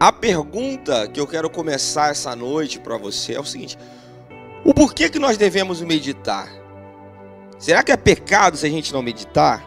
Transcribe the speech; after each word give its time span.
a 0.00 0.10
pergunta 0.10 1.06
que 1.08 1.20
eu 1.20 1.26
quero 1.26 1.50
começar 1.50 2.10
essa 2.10 2.34
noite 2.34 2.80
para 2.80 2.96
você 2.96 3.34
é 3.34 3.40
o 3.40 3.44
seguinte: 3.44 3.76
o 4.64 4.72
porquê 4.72 5.10
que 5.10 5.18
nós 5.18 5.36
devemos 5.36 5.82
meditar? 5.82 6.48
Será 7.58 7.82
que 7.82 7.92
é 7.92 7.96
pecado 7.98 8.56
se 8.56 8.66
a 8.66 8.70
gente 8.70 8.94
não 8.94 9.02
meditar? 9.02 9.62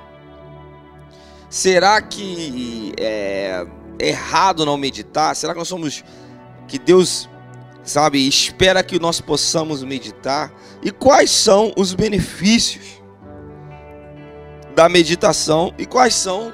Será 1.47 2.01
que 2.01 2.93
é 2.97 3.63
errado 3.99 4.65
não 4.65 4.75
meditar? 4.75 5.35
Será 5.35 5.53
que 5.53 5.59
nós 5.59 5.67
somos 5.67 6.03
que 6.67 6.79
Deus 6.79 7.29
sabe, 7.83 8.27
espera 8.27 8.83
que 8.83 8.97
nós 8.97 9.21
possamos 9.21 9.83
meditar? 9.83 10.51
E 10.81 10.89
quais 10.89 11.29
são 11.29 11.71
os 11.77 11.93
benefícios 11.93 13.03
da 14.73 14.89
meditação 14.89 15.71
e 15.77 15.85
quais 15.85 16.15
são 16.15 16.51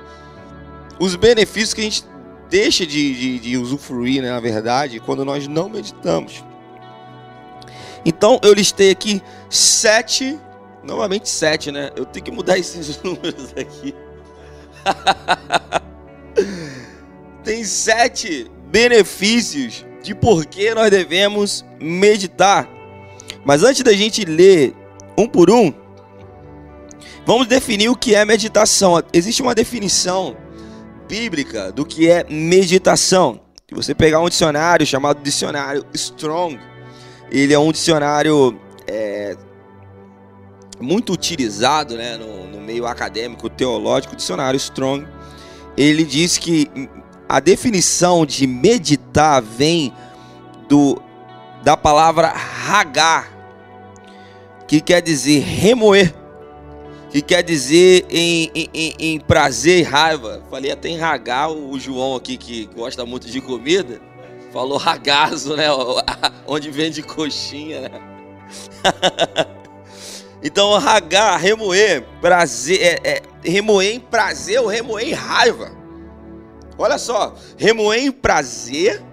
os 0.99 1.15
benefícios 1.15 1.73
que 1.73 1.79
a 1.79 1.83
gente 1.85 2.08
deixa 2.49 2.85
de, 2.85 3.13
de, 3.13 3.39
de 3.39 3.57
usufruir, 3.57 4.21
né, 4.21 4.31
na 4.31 4.39
verdade, 4.39 4.99
quando 4.99 5.23
nós 5.23 5.47
não 5.47 5.69
meditamos? 5.69 6.43
Então 8.05 8.39
eu 8.43 8.53
listei 8.53 8.91
aqui 8.91 9.21
sete, 9.49 10.37
novamente 10.83 11.29
sete, 11.29 11.71
né? 11.71 11.91
Eu 11.95 12.05
tenho 12.05 12.25
que 12.25 12.31
mudar 12.31 12.57
esses 12.57 13.01
números 13.01 13.53
aqui. 13.55 13.93
Tem 17.43 17.63
sete 17.63 18.49
benefícios 18.67 19.85
de 20.03 20.15
por 20.15 20.45
que 20.45 20.73
nós 20.73 20.89
devemos 20.89 21.65
meditar. 21.79 22.69
Mas 23.43 23.63
antes 23.63 23.83
da 23.83 23.93
gente 23.93 24.25
ler 24.25 24.75
um 25.17 25.27
por 25.27 25.49
um, 25.49 25.73
vamos 27.25 27.47
definir 27.47 27.89
o 27.89 27.95
que 27.95 28.15
é 28.15 28.23
meditação. 28.23 29.01
Existe 29.11 29.41
uma 29.41 29.55
definição 29.55 30.37
bíblica 31.09 31.71
do 31.71 31.83
que 31.83 32.07
é 32.07 32.23
meditação. 32.29 33.41
Se 33.67 33.73
você 33.73 33.95
pegar 33.95 34.21
um 34.21 34.29
dicionário 34.29 34.85
chamado 34.85 35.21
Dicionário 35.23 35.83
Strong, 35.93 36.59
ele 37.31 37.51
é 37.51 37.57
um 37.57 37.71
dicionário 37.71 38.59
é, 38.87 39.35
muito 40.79 41.11
utilizado 41.11 41.97
né, 41.97 42.15
no, 42.15 42.47
no 42.47 42.61
meio 42.61 42.85
acadêmico, 42.85 43.49
teológico, 43.49 44.15
dicionário 44.15 44.57
Strong, 44.57 45.07
ele 45.75 46.03
diz 46.03 46.37
que 46.37 46.69
a 47.27 47.39
definição 47.39 48.25
de 48.25 48.45
meditar 48.45 49.41
vem 49.41 49.93
do 50.67 51.01
da 51.63 51.75
palavra 51.75 52.29
ragar, 52.29 53.29
que 54.65 54.79
quer 54.79 55.01
dizer 55.01 55.39
remoer, 55.41 56.13
que 57.09 57.21
quer 57.21 57.43
dizer 57.43 58.05
em, 58.09 58.51
em, 58.53 58.93
em 58.99 59.19
prazer 59.19 59.79
e 59.79 59.83
raiva. 59.83 60.43
Falei 60.49 60.71
até 60.71 60.89
em 60.89 60.97
ragar, 60.97 61.51
o 61.51 61.79
João 61.79 62.15
aqui 62.15 62.37
que 62.37 62.65
gosta 62.75 63.05
muito 63.05 63.27
de 63.27 63.41
comida, 63.41 64.01
falou 64.51 64.77
ragazo, 64.77 65.55
né? 65.55 65.67
Onde 66.45 66.69
vende 66.69 67.01
coxinha, 67.01 67.81
né? 67.81 68.01
Então, 70.41 70.77
ragar, 70.77 71.37
remoer, 71.37 72.01
prazer, 72.21 72.81
é, 72.81 72.99
é, 73.03 73.21
remoer 73.43 73.93
em 73.93 73.99
prazer 73.99 74.59
ou 74.61 74.67
remoer 74.67 75.09
em 75.09 75.11
raiva. 75.11 75.71
Olha 76.77 76.97
só, 76.97 77.35
remoer 77.57 77.99
em 77.99 78.11
prazer 78.11 79.03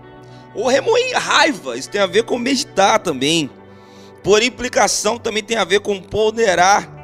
ou 0.55 0.69
remoer 0.69 1.03
em 1.03 1.15
raiva. 1.15 1.77
Isso 1.77 1.91
tem 1.91 2.01
a 2.01 2.07
ver 2.07 2.23
com 2.23 2.39
meditar 2.39 3.01
também. 3.01 3.51
Por 4.23 4.41
implicação, 4.41 5.19
também 5.19 5.43
tem 5.43 5.57
a 5.57 5.65
ver 5.65 5.81
com 5.81 6.01
ponderar. 6.01 6.96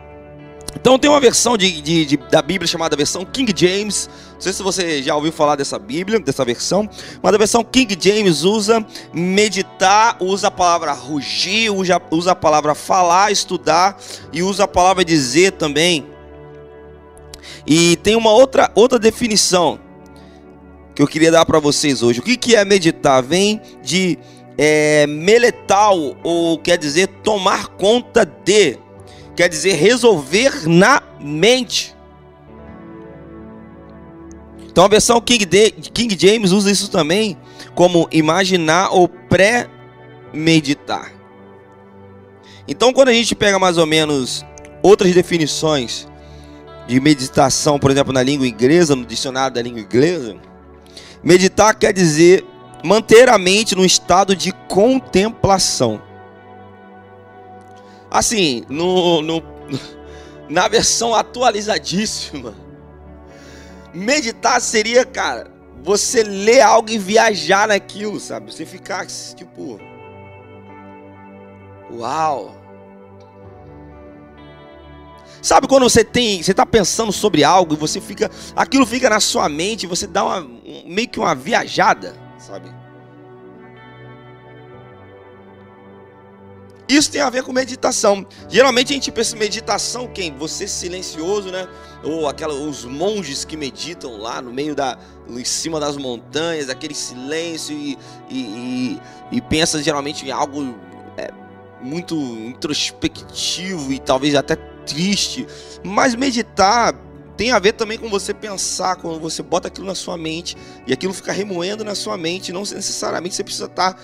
Então 0.82 0.98
tem 0.98 1.08
uma 1.08 1.20
versão 1.20 1.56
de, 1.56 1.80
de, 1.80 2.04
de, 2.04 2.16
da 2.16 2.42
Bíblia 2.42 2.66
chamada 2.66 2.96
versão 2.96 3.24
King 3.24 3.54
James. 3.56 4.10
Não 4.34 4.40
sei 4.40 4.52
se 4.52 4.64
você 4.64 5.00
já 5.00 5.14
ouviu 5.14 5.30
falar 5.30 5.54
dessa 5.54 5.78
Bíblia, 5.78 6.18
dessa 6.18 6.44
versão. 6.44 6.90
Mas 7.22 7.32
a 7.32 7.38
versão 7.38 7.62
King 7.62 7.96
James 8.00 8.42
usa 8.42 8.84
meditar, 9.14 10.16
usa 10.18 10.48
a 10.48 10.50
palavra 10.50 10.92
rugir, 10.92 11.70
usa, 11.70 12.02
usa 12.10 12.32
a 12.32 12.34
palavra 12.34 12.74
falar, 12.74 13.30
estudar 13.30 13.96
e 14.32 14.42
usa 14.42 14.64
a 14.64 14.68
palavra 14.68 15.04
dizer 15.04 15.52
também. 15.52 16.04
E 17.64 17.94
tem 17.98 18.16
uma 18.16 18.32
outra, 18.32 18.68
outra 18.74 18.98
definição 18.98 19.78
que 20.96 21.00
eu 21.00 21.06
queria 21.06 21.30
dar 21.30 21.46
para 21.46 21.60
vocês 21.60 22.02
hoje. 22.02 22.18
O 22.18 22.24
que, 22.24 22.36
que 22.36 22.56
é 22.56 22.64
meditar? 22.64 23.22
Vem 23.22 23.60
de 23.84 24.18
é, 24.58 25.06
meletal, 25.06 26.16
ou 26.24 26.58
quer 26.58 26.76
dizer 26.76 27.06
tomar 27.22 27.68
conta 27.68 28.24
de 28.24 28.81
quer 29.36 29.48
dizer 29.48 29.74
resolver 29.74 30.68
na 30.68 31.02
mente. 31.20 31.94
Então 34.66 34.84
a 34.84 34.88
versão 34.88 35.20
King, 35.20 35.46
King 35.92 36.16
James 36.18 36.52
usa 36.52 36.70
isso 36.70 36.90
também 36.90 37.36
como 37.74 38.08
imaginar 38.10 38.90
ou 38.90 39.08
pré-meditar. 39.08 41.12
Então 42.66 42.92
quando 42.92 43.08
a 43.08 43.12
gente 43.12 43.34
pega 43.34 43.58
mais 43.58 43.76
ou 43.76 43.86
menos 43.86 44.44
outras 44.82 45.12
definições 45.12 46.08
de 46.86 46.98
meditação, 47.00 47.78
por 47.78 47.90
exemplo, 47.90 48.12
na 48.12 48.22
língua 48.22 48.46
inglesa, 48.46 48.96
no 48.96 49.04
dicionário 49.04 49.54
da 49.54 49.62
língua 49.62 49.80
inglesa, 49.80 50.36
meditar 51.22 51.74
quer 51.74 51.92
dizer 51.92 52.44
manter 52.82 53.28
a 53.28 53.38
mente 53.38 53.76
num 53.76 53.84
estado 53.84 54.34
de 54.34 54.52
contemplação. 54.68 56.02
Assim, 58.12 58.62
no, 58.68 59.22
no, 59.22 59.42
na 60.46 60.68
versão 60.68 61.14
atualizadíssima, 61.14 62.54
meditar 63.94 64.60
seria, 64.60 65.02
cara, 65.02 65.50
você 65.82 66.22
ler 66.22 66.60
algo 66.60 66.90
e 66.90 66.98
viajar 66.98 67.66
naquilo, 67.66 68.20
sabe? 68.20 68.52
Você 68.52 68.66
ficar 68.66 69.06
tipo. 69.06 69.80
Uau! 71.90 72.54
Sabe 75.40 75.66
quando 75.66 75.84
você 75.84 76.04
tem, 76.04 76.42
você 76.42 76.52
tá 76.52 76.66
pensando 76.66 77.12
sobre 77.12 77.42
algo 77.42 77.72
e 77.72 77.78
você 77.78 77.98
fica, 77.98 78.30
aquilo 78.54 78.84
fica 78.84 79.08
na 79.08 79.20
sua 79.20 79.48
mente, 79.48 79.86
você 79.86 80.06
dá 80.06 80.22
uma 80.22 80.46
meio 80.84 81.08
que 81.08 81.18
uma 81.18 81.34
viajada, 81.34 82.14
sabe? 82.38 82.81
Isso 86.92 87.10
tem 87.10 87.22
a 87.22 87.30
ver 87.30 87.42
com 87.42 87.52
meditação. 87.54 88.26
Geralmente 88.50 88.92
a 88.92 88.94
gente 88.94 89.10
pensa 89.10 89.34
em 89.34 89.38
meditação, 89.38 90.06
quem? 90.06 90.36
Você 90.36 90.68
silencioso, 90.68 91.50
né? 91.50 91.66
Ou 92.04 92.28
aquela, 92.28 92.52
os 92.52 92.84
monges 92.84 93.46
que 93.46 93.56
meditam 93.56 94.18
lá 94.18 94.42
no 94.42 94.52
meio 94.52 94.74
da. 94.74 94.98
em 95.26 95.44
cima 95.44 95.80
das 95.80 95.96
montanhas, 95.96 96.68
aquele 96.68 96.94
silêncio 96.94 97.74
e, 97.74 97.98
e, 98.28 98.38
e, 98.38 99.00
e 99.32 99.40
pensa 99.40 99.82
geralmente 99.82 100.26
em 100.26 100.30
algo 100.30 100.74
é, 101.16 101.30
muito 101.80 102.14
introspectivo 102.14 103.90
e 103.90 103.98
talvez 103.98 104.34
até 104.34 104.56
triste. 104.84 105.46
Mas 105.82 106.14
meditar 106.14 106.94
tem 107.38 107.52
a 107.52 107.58
ver 107.58 107.72
também 107.72 107.96
com 107.96 108.10
você 108.10 108.34
pensar, 108.34 108.96
quando 108.96 109.18
você 109.18 109.42
bota 109.42 109.68
aquilo 109.68 109.86
na 109.86 109.94
sua 109.94 110.18
mente 110.18 110.58
e 110.86 110.92
aquilo 110.92 111.14
fica 111.14 111.32
remoendo 111.32 111.82
na 111.84 111.94
sua 111.94 112.18
mente. 112.18 112.52
Não 112.52 112.60
necessariamente 112.60 113.34
você 113.34 113.42
precisa 113.42 113.64
estar 113.64 113.98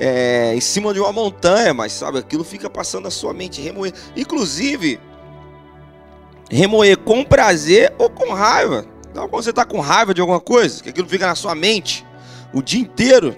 é, 0.00 0.54
em 0.54 0.60
cima 0.62 0.94
de 0.94 0.98
uma 0.98 1.12
montanha, 1.12 1.74
mas 1.74 1.92
sabe, 1.92 2.18
aquilo 2.18 2.42
fica 2.42 2.70
passando 2.70 3.06
a 3.06 3.10
sua 3.10 3.34
mente, 3.34 3.60
remoer. 3.60 3.92
Inclusive, 4.16 4.98
remoer 6.50 6.96
com 6.96 7.22
prazer 7.22 7.92
ou 7.98 8.08
com 8.08 8.32
raiva. 8.32 8.86
Então, 9.10 9.28
quando 9.28 9.44
você 9.44 9.50
está 9.50 9.64
com 9.64 9.78
raiva 9.78 10.14
de 10.14 10.22
alguma 10.22 10.40
coisa, 10.40 10.82
que 10.82 10.88
aquilo 10.88 11.06
fica 11.06 11.26
na 11.26 11.34
sua 11.34 11.54
mente 11.54 12.06
o 12.54 12.62
dia 12.62 12.80
inteiro, 12.80 13.36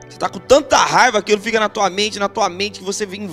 você 0.00 0.16
está 0.16 0.28
com 0.28 0.38
tanta 0.38 0.76
raiva 0.76 1.22
que 1.22 1.32
aquilo 1.32 1.40
fica 1.40 1.58
na 1.58 1.70
tua 1.70 1.88
mente, 1.88 2.18
na 2.18 2.28
tua 2.28 2.50
mente, 2.50 2.80
que 2.80 2.84
você 2.84 3.06
vem 3.06 3.26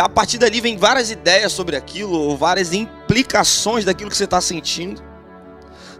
a 0.00 0.08
partir 0.08 0.38
dali 0.38 0.60
vem 0.60 0.76
várias 0.76 1.12
ideias 1.12 1.52
sobre 1.52 1.76
aquilo, 1.76 2.18
ou 2.18 2.36
várias 2.36 2.72
implicações 2.72 3.84
daquilo 3.84 4.10
que 4.10 4.16
você 4.16 4.24
está 4.24 4.40
sentindo. 4.40 5.00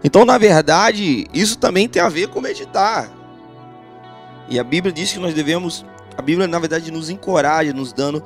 Então, 0.03 0.25
na 0.25 0.37
verdade, 0.37 1.27
isso 1.33 1.57
também 1.57 1.87
tem 1.87 2.01
a 2.01 2.09
ver 2.09 2.27
com 2.27 2.41
meditar. 2.41 3.16
E 4.49 4.59
a 4.59 4.63
Bíblia 4.63 4.93
diz 4.93 5.11
que 5.11 5.19
nós 5.19 5.33
devemos, 5.33 5.85
a 6.17 6.21
Bíblia 6.21 6.47
na 6.47 6.59
verdade 6.59 6.91
nos 6.91 7.09
encoraja, 7.09 7.73
nos 7.73 7.91
dando 7.91 8.23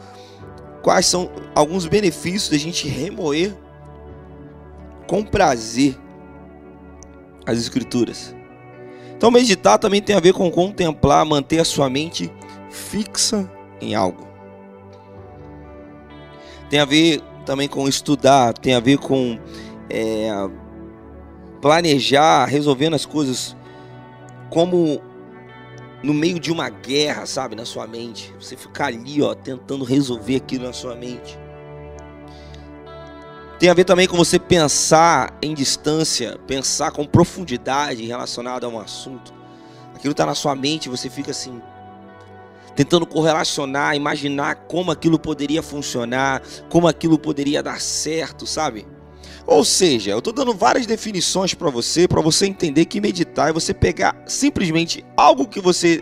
quais 0.81 1.05
são 1.05 1.31
alguns 1.55 1.85
benefícios 1.85 2.49
da 2.49 2.57
gente 2.57 2.87
remoer 2.87 3.53
com 5.07 5.23
prazer 5.23 5.97
as 7.45 7.57
escrituras. 7.57 8.35
Então 9.15 9.29
meditar 9.29 9.77
também 9.77 10.01
tem 10.01 10.15
a 10.15 10.19
ver 10.19 10.33
com 10.33 10.49
contemplar, 10.49 11.25
manter 11.25 11.59
a 11.59 11.65
sua 11.65 11.89
mente 11.89 12.31
fixa 12.69 13.49
em 13.79 13.93
algo. 13.93 14.27
Tem 16.69 16.79
a 16.79 16.85
ver 16.85 17.21
também 17.45 17.67
com 17.67 17.87
estudar, 17.87 18.53
tem 18.53 18.73
a 18.73 18.79
ver 18.79 18.97
com 18.97 19.37
é, 19.89 20.29
planejar, 21.61 22.45
resolvendo 22.45 22.95
as 22.95 23.05
coisas 23.05 23.55
como 24.49 25.01
no 26.03 26.13
meio 26.13 26.39
de 26.39 26.51
uma 26.51 26.69
guerra, 26.69 27.25
sabe, 27.25 27.55
na 27.55 27.65
sua 27.65 27.87
mente. 27.87 28.33
Você 28.39 28.55
ficar 28.57 28.87
ali, 28.87 29.21
ó, 29.21 29.33
tentando 29.33 29.83
resolver 29.83 30.37
aquilo 30.37 30.65
na 30.65 30.73
sua 30.73 30.95
mente. 30.95 31.37
Tem 33.59 33.69
a 33.69 33.73
ver 33.75 33.83
também 33.83 34.07
com 34.07 34.17
você 34.17 34.39
pensar 34.39 35.37
em 35.39 35.53
distância, 35.53 36.39
pensar 36.47 36.91
com 36.91 37.05
profundidade 37.05 38.03
relacionado 38.03 38.63
a 38.63 38.67
um 38.67 38.79
assunto. 38.79 39.33
aquilo 39.93 40.13
está 40.13 40.25
na 40.25 40.33
sua 40.33 40.55
mente, 40.55 40.89
você 40.89 41.11
fica 41.11 41.29
assim, 41.29 41.61
tentando 42.75 43.05
correlacionar, 43.05 43.95
imaginar 43.95 44.55
como 44.67 44.89
aquilo 44.89 45.19
poderia 45.19 45.61
funcionar, 45.61 46.41
como 46.69 46.87
aquilo 46.87 47.19
poderia 47.19 47.61
dar 47.61 47.79
certo, 47.79 48.47
sabe? 48.47 48.87
Ou 49.51 49.65
seja, 49.65 50.11
eu 50.11 50.19
estou 50.19 50.31
dando 50.31 50.53
várias 50.53 50.85
definições 50.85 51.53
para 51.53 51.69
você, 51.69 52.07
para 52.07 52.21
você 52.21 52.45
entender 52.45 52.85
que 52.85 53.01
meditar 53.01 53.49
é 53.49 53.53
você 53.53 53.73
pegar 53.73 54.15
simplesmente 54.25 55.03
algo 55.17 55.45
que 55.45 55.59
você 55.59 56.01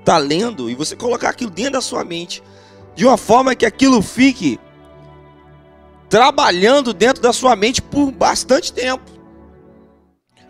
está 0.00 0.18
lendo 0.18 0.68
e 0.68 0.74
você 0.74 0.94
colocar 0.94 1.30
aquilo 1.30 1.50
dentro 1.50 1.72
da 1.72 1.80
sua 1.80 2.04
mente, 2.04 2.42
de 2.94 3.06
uma 3.06 3.16
forma 3.16 3.54
que 3.54 3.64
aquilo 3.64 4.02
fique 4.02 4.60
trabalhando 6.10 6.92
dentro 6.92 7.22
da 7.22 7.32
sua 7.32 7.56
mente 7.56 7.80
por 7.80 8.12
bastante 8.12 8.70
tempo, 8.70 9.10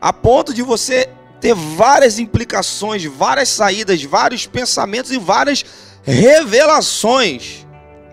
a 0.00 0.12
ponto 0.12 0.52
de 0.52 0.60
você 0.60 1.08
ter 1.40 1.54
várias 1.54 2.18
implicações, 2.18 3.04
várias 3.04 3.48
saídas, 3.48 4.02
vários 4.02 4.44
pensamentos 4.44 5.12
e 5.12 5.18
várias 5.20 5.64
revelações 6.02 7.64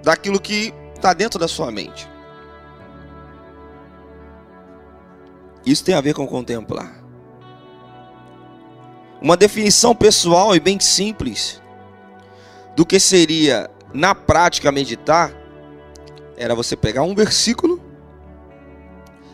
daquilo 0.04 0.40
que 0.40 0.72
está 0.96 1.12
dentro 1.12 1.40
da 1.40 1.48
sua 1.48 1.72
mente. 1.72 2.14
Isso 5.66 5.84
tem 5.84 5.96
a 5.96 6.02
ver 6.02 6.14
com 6.14 6.28
contemplar. 6.28 7.04
Uma 9.22 9.36
definição 9.36 9.96
pessoal 9.96 10.56
e 10.56 10.60
bem 10.60 10.80
simples 10.80 11.62
do 12.76 12.86
que 12.86 13.00
seria 13.00 13.70
na 13.94 14.14
prática 14.14 14.72
meditar 14.72 15.34
era 16.38 16.54
você 16.54 16.76
pegar 16.76 17.04
um 17.04 17.16
versículo, 17.16 17.82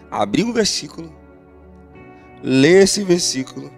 abrir 0.10 0.44
um 0.44 0.54
versículo, 0.54 1.12
ler 2.44 2.84
esse 2.84 3.04
versículo 3.04 3.72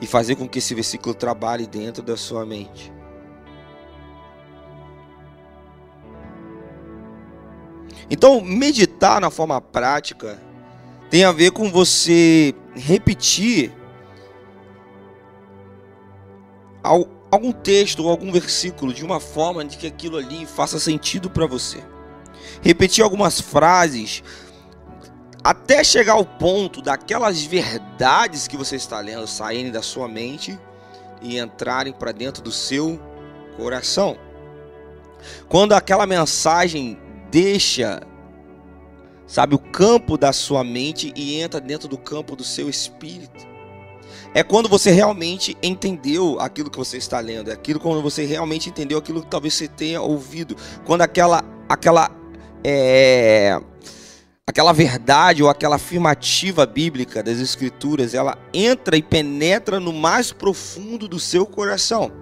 e 0.00 0.06
fazer 0.06 0.36
com 0.36 0.48
que 0.48 0.58
esse 0.58 0.74
versículo 0.74 1.14
trabalhe 1.14 1.66
dentro 1.66 2.02
da 2.02 2.16
sua 2.16 2.44
mente. 2.46 2.93
Então, 8.10 8.40
meditar 8.40 9.20
na 9.20 9.30
forma 9.30 9.60
prática 9.60 10.40
tem 11.10 11.24
a 11.24 11.32
ver 11.32 11.52
com 11.52 11.70
você 11.70 12.54
repetir 12.74 13.72
algum 17.30 17.52
texto 17.52 18.00
ou 18.00 18.10
algum 18.10 18.30
versículo 18.30 18.92
de 18.92 19.04
uma 19.04 19.18
forma 19.18 19.64
de 19.64 19.76
que 19.76 19.86
aquilo 19.86 20.18
ali 20.18 20.44
faça 20.44 20.78
sentido 20.78 21.30
para 21.30 21.46
você. 21.46 21.82
Repetir 22.62 23.02
algumas 23.02 23.40
frases 23.40 24.22
até 25.42 25.84
chegar 25.84 26.14
ao 26.14 26.24
ponto 26.24 26.80
daquelas 26.80 27.42
verdades 27.42 28.48
que 28.48 28.56
você 28.56 28.76
está 28.76 28.98
lendo 29.00 29.26
saírem 29.26 29.70
da 29.70 29.82
sua 29.82 30.08
mente 30.08 30.58
e 31.20 31.38
entrarem 31.38 31.92
para 31.92 32.12
dentro 32.12 32.42
do 32.42 32.52
seu 32.52 33.00
coração. 33.56 34.16
Quando 35.48 35.72
aquela 35.72 36.06
mensagem 36.06 36.98
deixa, 37.34 38.00
sabe, 39.26 39.56
o 39.56 39.58
campo 39.58 40.16
da 40.16 40.32
sua 40.32 40.62
mente 40.62 41.12
e 41.16 41.40
entra 41.40 41.60
dentro 41.60 41.88
do 41.88 41.98
campo 41.98 42.36
do 42.36 42.44
seu 42.44 42.68
espírito. 42.68 43.44
É 44.32 44.44
quando 44.44 44.68
você 44.68 44.92
realmente 44.92 45.56
entendeu 45.60 46.38
aquilo 46.38 46.70
que 46.70 46.78
você 46.78 46.96
está 46.96 47.18
lendo, 47.18 47.50
é 47.50 47.54
aquilo 47.54 47.80
quando 47.80 48.00
você 48.00 48.24
realmente 48.24 48.68
entendeu 48.68 48.98
aquilo 48.98 49.20
que 49.20 49.26
talvez 49.26 49.54
você 49.54 49.66
tenha 49.66 50.00
ouvido, 50.00 50.56
quando 50.84 51.02
aquela 51.02 51.44
aquela 51.68 52.08
é, 52.62 53.60
aquela 54.46 54.72
verdade 54.72 55.42
ou 55.42 55.48
aquela 55.48 55.74
afirmativa 55.74 56.64
bíblica 56.64 57.20
das 57.20 57.40
escrituras, 57.40 58.14
ela 58.14 58.38
entra 58.52 58.96
e 58.96 59.02
penetra 59.02 59.80
no 59.80 59.92
mais 59.92 60.30
profundo 60.30 61.08
do 61.08 61.18
seu 61.18 61.44
coração. 61.44 62.12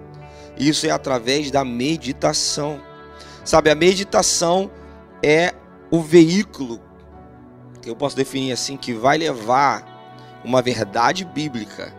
Isso 0.57 0.87
é 0.87 0.89
através 0.89 1.51
da 1.51 1.63
meditação. 1.63 2.81
Sabe, 3.45 3.69
a 3.69 3.75
meditação 3.75 4.71
é 5.23 5.53
o 5.89 6.01
veículo 6.01 6.81
que 7.81 7.89
eu 7.89 7.95
posso 7.95 8.15
definir 8.15 8.51
assim 8.51 8.75
que 8.75 8.93
vai 8.93 9.17
levar 9.17 10.41
uma 10.43 10.61
verdade 10.61 11.23
bíblica 11.23 11.93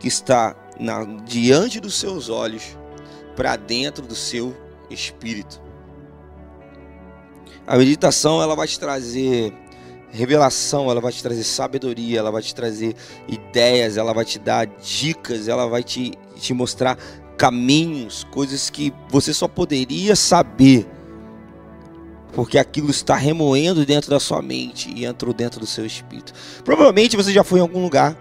que 0.00 0.08
está 0.08 0.56
na, 0.80 1.04
diante 1.24 1.78
dos 1.78 1.94
seus 1.94 2.28
olhos 2.28 2.76
para 3.36 3.56
dentro 3.56 4.06
do 4.06 4.14
seu 4.14 4.56
espírito. 4.90 5.60
A 7.66 7.76
meditação 7.76 8.42
ela 8.42 8.56
vai 8.56 8.66
te 8.66 8.78
trazer 8.78 9.54
revelação, 10.10 10.90
ela 10.90 11.00
vai 11.00 11.12
te 11.12 11.22
trazer 11.22 11.44
sabedoria, 11.44 12.18
ela 12.18 12.30
vai 12.30 12.42
te 12.42 12.54
trazer 12.54 12.94
ideias, 13.28 13.96
ela 13.96 14.12
vai 14.12 14.24
te 14.24 14.38
dar 14.38 14.66
dicas, 14.66 15.48
ela 15.48 15.66
vai 15.66 15.82
te, 15.82 16.12
te 16.36 16.52
mostrar 16.52 16.98
caminhos, 17.38 18.24
coisas 18.24 18.68
que 18.68 18.92
você 19.08 19.32
só 19.32 19.48
poderia 19.48 20.14
saber 20.14 20.86
porque 22.32 22.58
aquilo 22.58 22.90
está 22.90 23.14
remoendo 23.14 23.84
dentro 23.84 24.10
da 24.10 24.18
sua 24.18 24.40
mente 24.40 24.90
e 24.94 25.04
entrou 25.04 25.32
dentro 25.34 25.60
do 25.60 25.66
seu 25.66 25.84
espírito. 25.84 26.32
Provavelmente 26.64 27.16
você 27.16 27.32
já 27.32 27.44
foi 27.44 27.58
em 27.58 27.62
algum 27.62 27.82
lugar 27.82 28.16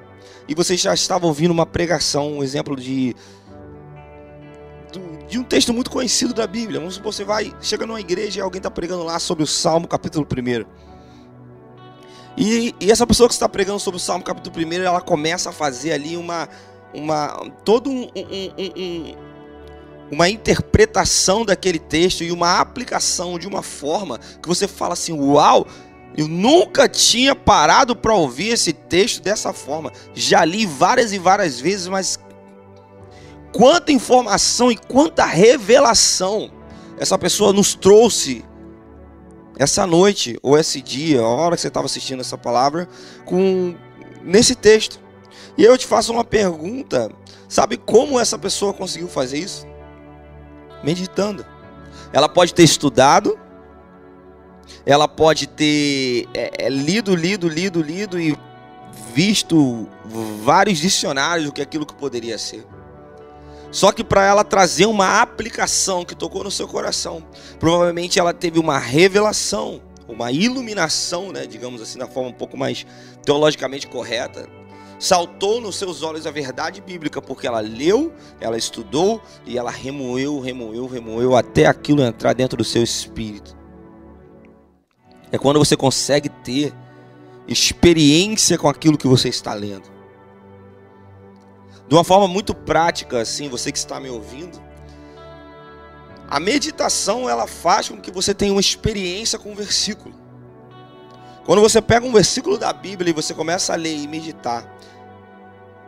e 0.48 0.54
você 0.54 0.76
já 0.76 0.94
estava 0.94 1.26
ouvindo 1.26 1.52
uma 1.52 1.66
pregação, 1.66 2.34
um 2.34 2.44
exemplo 2.44 2.76
de 2.76 3.16
de 5.30 5.40
um 5.40 5.44
texto 5.44 5.74
muito 5.74 5.90
conhecido 5.90 6.34
da 6.34 6.46
Bíblia. 6.46 6.78
Vamos 6.78 6.96
supor, 6.96 7.14
você 7.14 7.24
vai, 7.24 7.54
chega 7.62 7.88
numa 7.88 8.02
igreja 8.02 8.40
e 8.40 8.42
alguém 8.42 8.60
está 8.60 8.70
pregando 8.70 9.04
lá 9.04 9.18
sobre 9.18 9.46
o 9.46 9.48
Salmo, 9.48 9.88
capítulo 9.88 10.28
1. 10.30 10.66
E, 12.38 12.76
e 12.82 12.92
essa 12.92 13.08
pessoa 13.08 13.30
que 13.30 13.34
está 13.34 13.48
pregando 13.48 13.80
sobre 13.80 13.96
o 13.96 14.00
Salmo 14.00 14.26
capítulo 14.26 14.54
1, 14.58 14.74
ela 14.84 15.00
começa 15.00 15.50
a 15.50 15.54
fazer 15.54 15.94
ali 15.94 16.18
uma, 16.18 16.50
uma 16.94 17.50
todo 17.64 17.90
um, 17.90 18.04
um, 18.04 18.76
um, 18.78 19.16
uma 20.12 20.30
interpretação 20.30 21.46
daquele 21.46 21.80
texto 21.80 22.24
e 22.24 22.32
uma 22.32 22.60
aplicação 22.60 23.40
de 23.40 23.48
uma 23.48 23.64
forma 23.64 24.20
que 24.42 24.48
você 24.48 24.68
fala 24.68 24.94
assim, 24.94 25.14
uau, 25.14 25.66
eu 26.18 26.28
nunca 26.28 26.90
tinha 26.90 27.34
parado 27.34 27.96
para 27.96 28.14
ouvir 28.14 28.50
esse 28.50 28.74
texto 28.74 29.22
dessa 29.22 29.54
forma. 29.54 29.92
Já 30.14 30.44
li 30.44 30.66
várias 30.66 31.14
e 31.14 31.18
várias 31.18 31.60
vezes, 31.60 31.88
mas 31.88 32.20
quanta 33.54 33.92
informação 33.92 34.72
e 34.72 34.76
quanta 34.76 35.26
revelação 35.26 36.52
essa 37.00 37.18
pessoa 37.18 37.54
nos 37.54 37.74
trouxe 37.74 38.44
essa 39.58 39.88
noite 39.88 40.38
ou 40.42 40.58
esse 40.58 40.82
dia, 40.82 41.22
a 41.22 41.28
hora 41.28 41.56
que 41.56 41.62
você 41.62 41.68
estava 41.68 41.86
assistindo 41.86 42.20
essa 42.20 42.38
palavra, 42.38 42.88
com 43.26 43.76
nesse 44.24 44.56
texto. 44.56 45.00
E 45.58 45.64
eu 45.64 45.78
te 45.78 45.86
faço 45.86 46.12
uma 46.12 46.24
pergunta: 46.24 47.10
sabe 47.48 47.78
como 47.78 48.20
essa 48.20 48.38
pessoa 48.38 48.74
conseguiu 48.74 49.08
fazer 49.08 49.40
isso? 49.40 49.71
Meditando. 50.84 51.46
Ela 52.14 52.28
pode 52.28 52.54
ter 52.54 52.64
estudado, 52.64 53.38
ela 54.86 55.08
pode 55.08 55.48
ter 55.48 56.28
é, 56.34 56.66
é, 56.66 56.70
lido, 56.70 57.16
lido, 57.16 57.48
lido, 57.48 57.82
lido 57.82 58.20
e 58.20 58.38
visto 59.14 59.88
vários 60.44 60.80
dicionários 60.80 61.48
do 61.48 61.54
que 61.54 61.62
aquilo 61.62 61.86
que 61.86 61.94
poderia 61.94 62.38
ser. 62.38 62.66
Só 63.72 63.92
que 63.92 64.04
para 64.04 64.26
ela 64.26 64.44
trazer 64.44 64.86
uma 64.86 65.22
aplicação 65.22 66.04
que 66.04 66.14
tocou 66.14 66.44
no 66.44 66.52
seu 66.52 66.68
coração, 66.68 67.24
provavelmente 67.58 68.20
ela 68.20 68.34
teve 68.34 68.60
uma 68.60 68.78
revelação, 68.78 69.82
uma 70.08 70.30
iluminação, 70.32 71.32
né, 71.32 71.46
digamos 71.46 71.82
assim, 71.82 71.98
da 71.98 72.08
forma 72.08 72.30
um 72.30 72.34
pouco 72.34 72.58
mais 72.58 72.86
teologicamente 73.24 73.88
correta. 73.88 74.50
Saltou 75.02 75.60
nos 75.60 75.78
seus 75.78 76.04
olhos 76.04 76.28
a 76.28 76.32
verdade 76.32 76.80
bíblica, 76.80 77.20
porque 77.20 77.48
ela 77.48 77.60
leu, 77.60 78.14
ela 78.40 78.56
estudou 78.56 79.20
e 79.48 79.58
ela 79.58 79.72
remoeu, 79.72 80.40
remoeu, 80.40 80.86
remoeu 80.86 81.36
até 81.36 81.66
aquilo 81.66 82.04
entrar 82.04 82.34
dentro 82.34 82.56
do 82.56 82.64
seu 82.64 82.84
espírito. 82.84 83.58
É 85.32 85.40
quando 85.40 85.58
você 85.58 85.76
consegue 85.76 86.30
ter 86.30 86.72
experiência 87.48 88.60
com 88.60 88.70
aquilo 88.70 88.96
que 88.96 89.08
você 89.08 89.28
está 89.28 89.56
lendo 89.56 89.90
de 91.92 91.96
uma 91.96 92.06
forma 92.06 92.26
muito 92.26 92.54
prática, 92.54 93.20
assim, 93.20 93.50
você 93.50 93.70
que 93.70 93.78
está 93.78 94.00
me 94.00 94.10
ouvindo, 94.10 94.62
a 96.30 96.40
meditação 96.40 97.30
ela 97.30 97.46
faz 97.46 97.90
com 97.90 98.00
que 98.00 98.10
você 98.10 98.34
tenha 98.34 98.54
uma 98.54 98.62
experiência 98.62 99.38
com 99.38 99.52
o 99.52 99.56
versículo. 99.56 100.16
Quando 101.46 101.60
você 101.60 101.82
pega 101.82 102.06
um 102.06 102.14
versículo 102.14 102.58
da 102.58 102.72
Bíblia 102.72 103.10
e 103.10 103.14
você 103.14 103.34
começa 103.34 103.74
a 103.74 103.76
ler 103.76 103.94
e 103.94 104.08
meditar, 104.08 104.66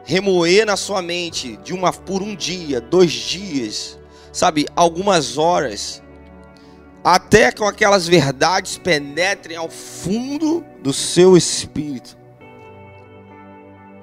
remoer 0.04 0.66
na 0.66 0.76
sua 0.76 1.02
mente 1.02 1.58
de 1.58 1.74
uma 1.74 1.92
por 1.92 2.22
um 2.22 2.36
dia, 2.36 2.82
dois 2.82 3.12
dias, 3.12 4.00
sabe, 4.32 4.68
algumas 4.76 5.38
horas, 5.38 6.02
até 7.04 7.52
que 7.52 7.64
aquelas 7.64 8.08
verdades 8.08 8.78
penetrem 8.78 9.58
ao 9.58 9.70
fundo 9.70 10.64
do 10.82 10.94
seu 10.94 11.36
espírito 11.36 12.18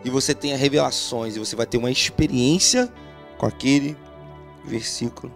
e 0.04 0.11
você 0.11 0.35
tenha 0.35 0.57
revelações 0.57 1.37
e 1.37 1.38
você 1.38 1.54
vai 1.54 1.66
ter 1.66 1.76
uma 1.76 1.90
experiência 1.90 2.90
com 3.38 3.47
aquele 3.47 3.97
versículo. 4.64 5.33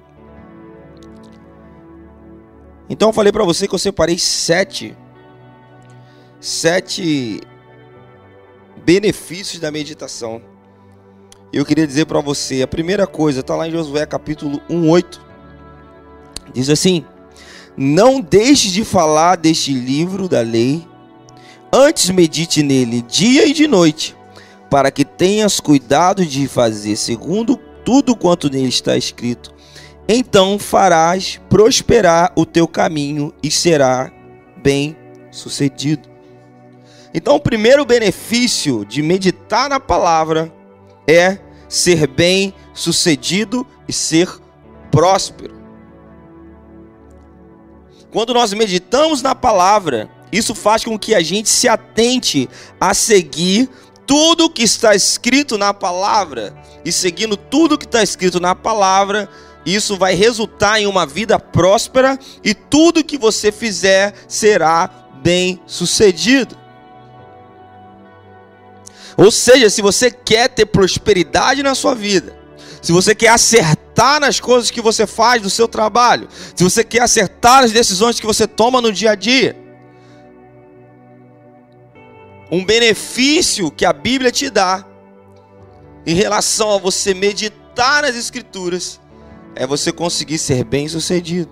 Então 2.88 3.08
eu 3.08 3.12
falei 3.12 3.32
para 3.32 3.44
você 3.44 3.66
que 3.66 3.74
eu 3.74 3.78
separei 3.78 4.18
sete, 4.18 4.96
sete 6.40 7.40
benefícios 8.84 9.60
da 9.60 9.70
meditação. 9.70 10.42
Eu 11.54 11.64
queria 11.64 11.86
dizer 11.86 12.06
para 12.06 12.20
você, 12.20 12.62
a 12.62 12.66
primeira 12.66 13.06
coisa 13.06 13.38
está 13.38 13.54
lá 13.54 13.68
em 13.68 13.70
Josué 13.70 14.04
capítulo 14.04 14.60
1:8. 14.68 15.20
Diz 16.52 16.68
assim: 16.68 17.04
Não 17.76 18.20
deixe 18.20 18.72
de 18.72 18.84
falar 18.84 19.36
deste 19.36 19.72
livro 19.72 20.28
da 20.28 20.40
lei, 20.40 20.84
antes 21.72 22.10
medite 22.10 22.60
nele 22.60 23.02
dia 23.02 23.46
e 23.46 23.52
de 23.52 23.68
noite, 23.68 24.16
para 24.68 24.90
que 24.90 25.04
tenhas 25.04 25.60
cuidado 25.60 26.26
de 26.26 26.48
fazer 26.48 26.96
segundo 26.96 27.56
tudo 27.84 28.16
quanto 28.16 28.50
nele 28.50 28.66
está 28.66 28.96
escrito. 28.96 29.54
Então 30.08 30.58
farás 30.58 31.40
prosperar 31.48 32.32
o 32.34 32.44
teu 32.44 32.66
caminho 32.66 33.32
e 33.40 33.48
será 33.48 34.10
bem 34.60 34.96
sucedido. 35.30 36.08
Então, 37.16 37.36
o 37.36 37.40
primeiro 37.40 37.84
benefício 37.84 38.84
de 38.84 39.00
meditar 39.00 39.70
na 39.70 39.78
palavra 39.78 40.52
é 41.06 41.38
ser 41.74 42.06
bem 42.06 42.54
sucedido 42.72 43.66
e 43.88 43.92
ser 43.92 44.28
próspero. 44.90 45.54
Quando 48.12 48.32
nós 48.32 48.52
meditamos 48.52 49.20
na 49.22 49.34
palavra, 49.34 50.08
isso 50.30 50.54
faz 50.54 50.84
com 50.84 50.96
que 50.96 51.14
a 51.14 51.20
gente 51.20 51.48
se 51.48 51.66
atente 51.68 52.48
a 52.80 52.94
seguir 52.94 53.68
tudo 54.06 54.48
que 54.48 54.62
está 54.62 54.94
escrito 54.94 55.58
na 55.58 55.74
palavra. 55.74 56.54
E 56.84 56.92
seguindo 56.92 57.36
tudo 57.36 57.76
que 57.76 57.86
está 57.86 58.02
escrito 58.04 58.38
na 58.38 58.54
palavra, 58.54 59.28
isso 59.66 59.96
vai 59.96 60.14
resultar 60.14 60.80
em 60.80 60.86
uma 60.86 61.04
vida 61.04 61.40
próspera 61.40 62.16
e 62.44 62.54
tudo 62.54 63.02
que 63.02 63.18
você 63.18 63.50
fizer 63.50 64.14
será 64.28 64.88
bem 65.24 65.60
sucedido. 65.66 66.63
Ou 69.16 69.30
seja, 69.30 69.70
se 69.70 69.80
você 69.80 70.10
quer 70.10 70.48
ter 70.48 70.66
prosperidade 70.66 71.62
na 71.62 71.74
sua 71.74 71.94
vida, 71.94 72.36
se 72.82 72.92
você 72.92 73.14
quer 73.14 73.28
acertar 73.28 74.20
nas 74.20 74.40
coisas 74.40 74.70
que 74.70 74.80
você 74.80 75.06
faz 75.06 75.42
no 75.42 75.48
seu 75.48 75.66
trabalho, 75.66 76.28
se 76.54 76.62
você 76.62 76.84
quer 76.84 77.02
acertar 77.02 77.62
nas 77.62 77.72
decisões 77.72 78.20
que 78.20 78.26
você 78.26 78.46
toma 78.46 78.80
no 78.80 78.92
dia 78.92 79.12
a 79.12 79.14
dia, 79.14 79.56
um 82.50 82.64
benefício 82.64 83.70
que 83.70 83.84
a 83.84 83.92
Bíblia 83.92 84.30
te 84.30 84.50
dá 84.50 84.84
em 86.06 86.14
relação 86.14 86.72
a 86.72 86.78
você 86.78 87.14
meditar 87.14 88.02
nas 88.02 88.16
Escrituras 88.16 89.00
é 89.54 89.66
você 89.66 89.90
conseguir 89.92 90.38
ser 90.38 90.64
bem 90.64 90.88
sucedido. 90.88 91.50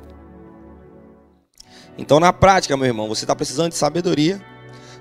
Então, 1.97 2.19
na 2.19 2.33
prática, 2.33 2.77
meu 2.77 2.87
irmão, 2.87 3.09
você 3.09 3.25
está 3.25 3.35
precisando 3.35 3.71
de 3.71 3.77
sabedoria, 3.77 4.45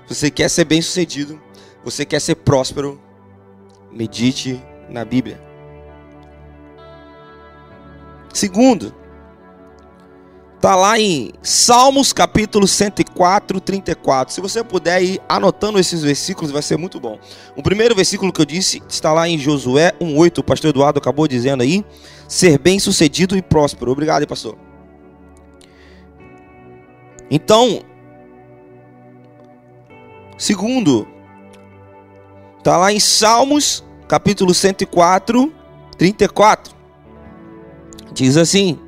você 0.08 0.30
quer 0.30 0.48
ser 0.48 0.64
bem 0.64 0.80
sucedido, 0.80 1.40
você 1.84 2.04
quer 2.04 2.20
ser 2.20 2.36
próspero? 2.36 3.00
Medite 3.90 4.62
na 4.88 5.04
Bíblia. 5.04 5.40
Segundo, 8.32 8.94
está 10.56 10.74
lá 10.74 10.98
em 10.98 11.32
Salmos 11.42 12.12
capítulo 12.12 12.66
104, 12.66 13.60
34. 13.60 14.32
Se 14.32 14.40
você 14.40 14.64
puder 14.64 15.02
ir 15.02 15.20
anotando 15.28 15.78
esses 15.78 16.02
versículos, 16.02 16.50
vai 16.50 16.62
ser 16.62 16.78
muito 16.78 16.98
bom. 16.98 17.18
O 17.56 17.62
primeiro 17.62 17.94
versículo 17.94 18.32
que 18.32 18.40
eu 18.40 18.46
disse 18.46 18.82
está 18.88 19.12
lá 19.12 19.28
em 19.28 19.36
Josué 19.36 19.92
1,8. 20.00 20.38
O 20.38 20.44
pastor 20.44 20.70
Eduardo 20.70 20.98
acabou 20.98 21.28
dizendo 21.28 21.62
aí: 21.62 21.84
ser 22.26 22.58
bem 22.58 22.78
sucedido 22.78 23.36
e 23.36 23.42
próspero. 23.42 23.90
Obrigado, 23.90 24.26
pastor. 24.26 24.56
Então, 27.30 27.80
segundo, 30.38 31.08
Está 32.62 32.76
lá 32.76 32.92
em 32.92 33.00
Salmos, 33.00 33.82
capítulo 34.06 34.54
104, 34.54 35.52
34. 35.98 36.72
Diz 38.12 38.36
assim: 38.36 38.78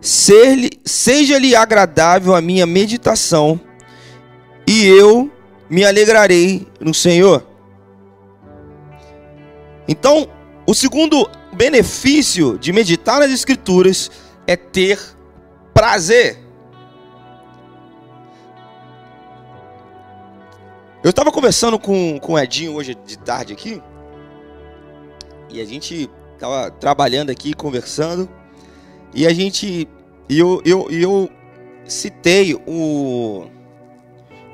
Seja-lhe 0.00 1.54
agradável 1.54 2.34
a 2.34 2.40
minha 2.40 2.64
meditação, 2.64 3.60
e 4.66 4.86
eu 4.86 5.30
me 5.68 5.84
alegrarei 5.84 6.66
no 6.80 6.94
Senhor. 6.94 7.46
Então, 9.86 10.26
o 10.66 10.72
segundo 10.72 11.28
benefício 11.52 12.58
de 12.58 12.72
meditar 12.72 13.20
nas 13.20 13.30
Escrituras 13.30 14.10
é 14.46 14.56
ter 14.56 14.98
prazer. 15.74 16.38
Eu 21.06 21.10
estava 21.10 21.30
conversando 21.30 21.78
com, 21.78 22.18
com 22.18 22.32
o 22.32 22.38
Edinho 22.38 22.74
hoje 22.74 22.92
de 22.92 23.16
tarde 23.16 23.52
aqui. 23.52 23.80
E 25.48 25.60
a 25.60 25.64
gente 25.64 26.10
estava 26.34 26.68
trabalhando 26.68 27.30
aqui, 27.30 27.54
conversando. 27.54 28.28
E 29.14 29.24
a 29.24 29.32
gente. 29.32 29.88
E 30.28 30.36
eu, 30.36 30.60
eu, 30.64 30.90
eu 30.90 31.30
citei 31.84 32.56
o, 32.66 33.46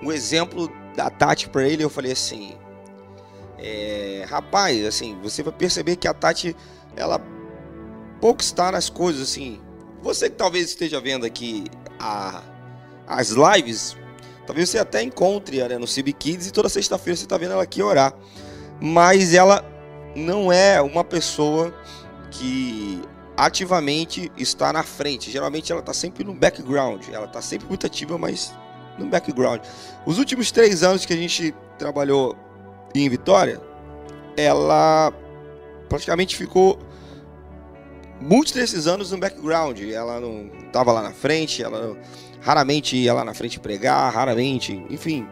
o 0.02 0.12
exemplo 0.12 0.71
da 0.94 1.09
Tati 1.09 1.49
para 1.49 1.66
ele. 1.66 1.82
Eu 1.82 1.88
falei 1.88 2.12
assim: 2.12 2.54
é, 3.59 4.26
Rapaz, 4.28 4.85
assim, 4.85 5.18
você 5.23 5.42
vai 5.42 5.54
perceber 5.54 5.97
que 5.97 6.06
a 6.06 6.12
Tati, 6.12 6.54
ela 6.94 7.18
pouco 8.21 8.42
está 8.42 8.71
nas 8.71 8.90
coisas, 8.90 9.23
assim. 9.23 9.59
Você 10.02 10.28
que 10.28 10.37
talvez 10.37 10.66
esteja 10.66 11.00
vendo 11.00 11.25
aqui 11.25 11.64
a, 11.99 12.42
as 13.06 13.30
lives, 13.30 13.97
Talvez 14.47 14.71
você 14.71 14.79
até 14.79 15.03
encontre 15.03 15.61
ela 15.61 15.69
né, 15.69 15.79
no 15.79 15.87
CB 15.87 16.13
Kids 16.13 16.47
e 16.49 16.53
toda 16.53 16.69
sexta-feira 16.69 17.17
você 17.17 17.25
está 17.25 17.37
vendo 17.37 17.53
ela 17.53 17.63
aqui 17.63 17.83
orar. 17.83 18.15
Mas 18.81 19.35
ela 19.35 19.65
não 20.17 20.53
é 20.53 20.81
uma 20.81 21.05
pessoa 21.05 21.73
que 22.31 23.01
ativamente 23.37 24.31
está 24.37 24.73
na 24.73 24.83
frente. 24.83 25.31
Geralmente 25.31 25.71
ela 25.71 25.81
está 25.81 25.95
sempre 25.95 26.25
no 26.25 26.35
background. 26.35 27.09
Ela 27.13 27.27
está 27.27 27.41
sempre 27.41 27.69
muito 27.69 27.87
ativa, 27.87 28.19
mas 28.19 28.53
no 28.99 29.07
background. 29.07 29.61
Os 30.05 30.19
últimos 30.19 30.51
três 30.51 30.83
anos 30.83 31.07
que 31.07 31.13
a 31.13 31.17
gente 31.17 31.55
trabalhou 31.79 32.37
em 32.95 33.09
Vitória, 33.09 33.61
ela 34.37 35.13
praticamente 35.89 36.37
ficou 36.37 36.79
muitos 38.21 38.53
desses 38.53 38.87
anos 38.87 39.13
no 39.13 39.19
background. 39.19 39.81
Ela 39.81 40.21
não 40.21 40.51
estava 40.67 40.93
lá 40.93 41.03
na 41.03 41.13
frente, 41.13 41.63
ela 41.63 41.97
raramente 42.43 42.97
ia 42.97 43.15
lá 43.15 43.25
na 43.25 43.33
frente 43.33 43.59
pregar, 43.59 44.13
raramente, 44.13 44.85
enfim. 44.91 45.27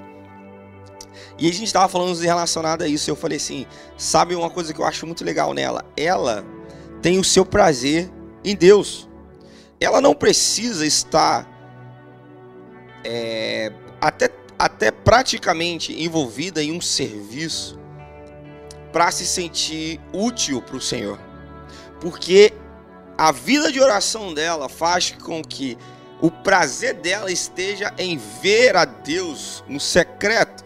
E 1.38 1.48
a 1.48 1.52
gente 1.52 1.64
estava 1.64 1.88
falando 1.88 2.18
relacionado 2.18 2.82
a 2.82 2.88
isso. 2.88 3.10
Eu 3.10 3.16
falei 3.16 3.36
assim: 3.36 3.66
sabe 3.96 4.34
uma 4.34 4.48
coisa 4.48 4.72
que 4.72 4.80
eu 4.80 4.84
acho 4.84 5.06
muito 5.06 5.24
legal 5.24 5.52
nela? 5.52 5.84
Ela 5.96 6.44
tem 7.02 7.18
o 7.18 7.24
seu 7.24 7.44
prazer 7.44 8.10
em 8.44 8.54
Deus. 8.54 9.08
Ela 9.80 10.00
não 10.00 10.14
precisa 10.14 10.86
estar 10.86 11.48
é, 13.02 13.72
até, 14.00 14.30
até 14.58 14.90
praticamente 14.90 16.00
envolvida 16.00 16.62
em 16.62 16.70
um 16.72 16.80
serviço 16.80 17.78
para 18.92 19.10
se 19.10 19.26
sentir 19.26 20.00
útil 20.12 20.60
para 20.60 20.76
o 20.76 20.80
Senhor. 20.80 21.18
Porque 22.00 22.52
a 23.16 23.32
vida 23.32 23.72
de 23.72 23.80
oração 23.80 24.34
dela 24.34 24.68
faz 24.68 25.10
com 25.10 25.42
que 25.42 25.78
o 26.20 26.30
prazer 26.30 26.94
dela 26.94 27.30
esteja 27.30 27.92
em 27.98 28.18
ver 28.42 28.76
a 28.76 28.84
Deus 28.84 29.64
no 29.68 29.80
secreto. 29.80 30.64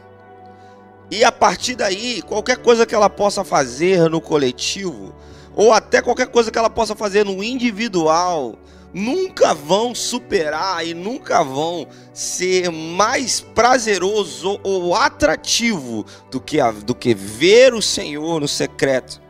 E 1.11 1.23
a 1.23 1.30
partir 1.30 1.76
daí, 1.76 2.23
qualquer 2.23 2.56
coisa 2.58 2.87
que 2.87 2.94
ela 2.94 3.11
possa 3.11 3.44
fazer 3.44 4.08
no 4.11 4.20
coletivo, 4.20 5.14
ou 5.54 5.73
até 5.73 6.02
qualquer 6.02 6.26
coisa 6.26 6.50
que 6.50 6.58
ela 6.58 6.70
possa 6.70 6.96
fazer 6.96 7.25
no 7.25 7.44
individual, 7.44 8.56
nunca 8.92 9.52
vão 9.52 9.94
superar 9.94 10.87
e 10.87 10.94
nunca 10.94 11.42
vão 11.42 11.87
ser 12.12 12.70
mais 12.70 13.40
prazeroso 13.40 14.58
ou 14.62 14.94
atrativo 14.94 16.06
do 16.30 16.40
que, 16.40 16.61
a, 16.61 16.70
do 16.70 16.94
que 16.94 17.14
ver 17.14 17.75
o 17.75 17.82
Senhor 17.82 18.40
no 18.40 18.49
secreto. 18.49 19.20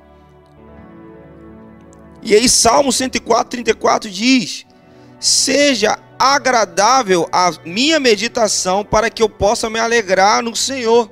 E 2.22 2.34
aí, 2.34 2.48
Salmo 2.48 2.92
104, 2.92 3.50
34 3.50 4.10
diz: 4.10 4.64
Seja 5.18 5.98
agradável 6.18 7.28
a 7.32 7.52
minha 7.64 7.98
meditação 8.00 8.84
para 8.84 9.10
que 9.10 9.22
eu 9.22 9.28
possa 9.28 9.68
me 9.68 9.78
alegrar 9.78 10.42
no 10.42 10.54
Senhor. 10.54 11.10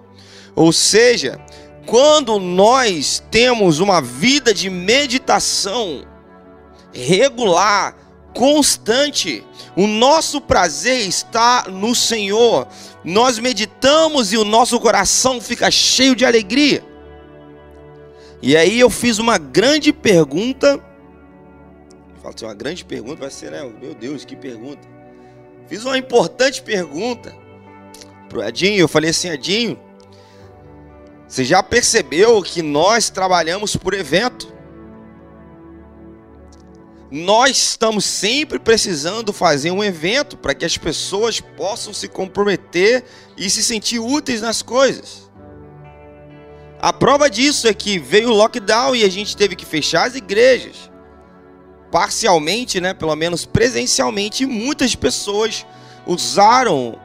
Ou 0.55 0.73
seja, 0.73 1.41
quando 1.87 2.39
nós 2.39 3.23
temos 3.31 3.81
uma 3.81 4.01
vida 4.01 4.55
de 4.55 4.71
meditação 4.71 6.07
regular, 6.93 7.97
constante, 8.35 9.45
o 9.77 9.87
nosso 9.87 10.41
prazer 10.41 11.07
está 11.07 11.65
no 11.69 11.95
Senhor. 11.95 12.67
Nós 13.05 13.39
meditamos 13.39 14.33
e 14.33 14.37
o 14.37 14.45
nosso 14.45 14.79
coração 14.81 15.41
fica 15.41 15.71
cheio 15.71 16.15
de 16.15 16.25
alegria. 16.25 16.85
E 18.41 18.57
aí 18.57 18.81
eu 18.81 18.91
fiz 18.91 19.19
uma 19.19 19.39
grande 19.39 19.93
pergunta. 19.93 20.81
Fala 22.23 22.35
assim, 22.35 22.45
uma 22.45 22.55
grande 22.55 22.85
pergunta 22.85 23.17
vai 23.17 23.31
ser, 23.31 23.51
né? 23.51 23.63
Meu 23.81 23.95
Deus, 23.95 24.25
que 24.25 24.37
pergunta. 24.37 24.87
Fiz 25.67 25.85
uma 25.85 25.99
importante 25.99 26.63
pergunta 26.63 27.37
pro 28.29 28.43
Edinho. 28.43 28.79
Eu 28.79 28.89
falei 28.89 29.11
assim, 29.11 29.29
Edinho, 29.29 29.79
Você 31.27 31.45
já 31.45 31.63
percebeu 31.63 32.43
que 32.43 32.61
nós 32.61 33.09
trabalhamos 33.09 33.75
por 33.75 33.95
evento? 33.95 34.53
Nós 37.11 37.57
estamos 37.57 38.05
sempre 38.05 38.59
precisando 38.59 39.33
fazer 39.33 39.71
um 39.71 39.83
evento 39.83 40.37
para 40.37 40.55
que 40.55 40.65
as 40.65 40.77
pessoas 40.77 41.41
possam 41.41 41.95
se 41.95 42.07
comprometer 42.07 43.05
e 43.35 43.49
se 43.49 43.65
sentir 43.65 43.99
úteis 43.99 44.43
nas 44.43 44.61
coisas. 44.61 45.31
A 46.79 46.93
prova 46.93 47.31
disso 47.31 47.67
é 47.67 47.73
que 47.73 47.99
veio 47.99 48.29
o 48.29 48.35
lockdown 48.35 48.95
e 48.95 49.03
a 49.03 49.09
gente 49.09 49.35
teve 49.35 49.57
que 49.57 49.65
fechar 49.65 50.07
as 50.07 50.15
igrejas. 50.15 50.92
Parcialmente, 51.93 52.81
né, 52.81 52.95
pelo 52.95 53.15
menos 53.15 53.45
presencialmente, 53.45 54.47
muitas 54.47 54.95
pessoas 54.97 55.67
usaram 56.07 56.99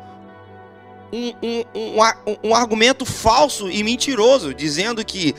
um, 1.12 1.34
um, 1.44 1.64
um, 1.76 2.50
um 2.50 2.56
argumento 2.56 3.06
falso 3.06 3.70
e 3.70 3.84
mentiroso, 3.84 4.54
dizendo 4.54 5.04
que 5.04 5.36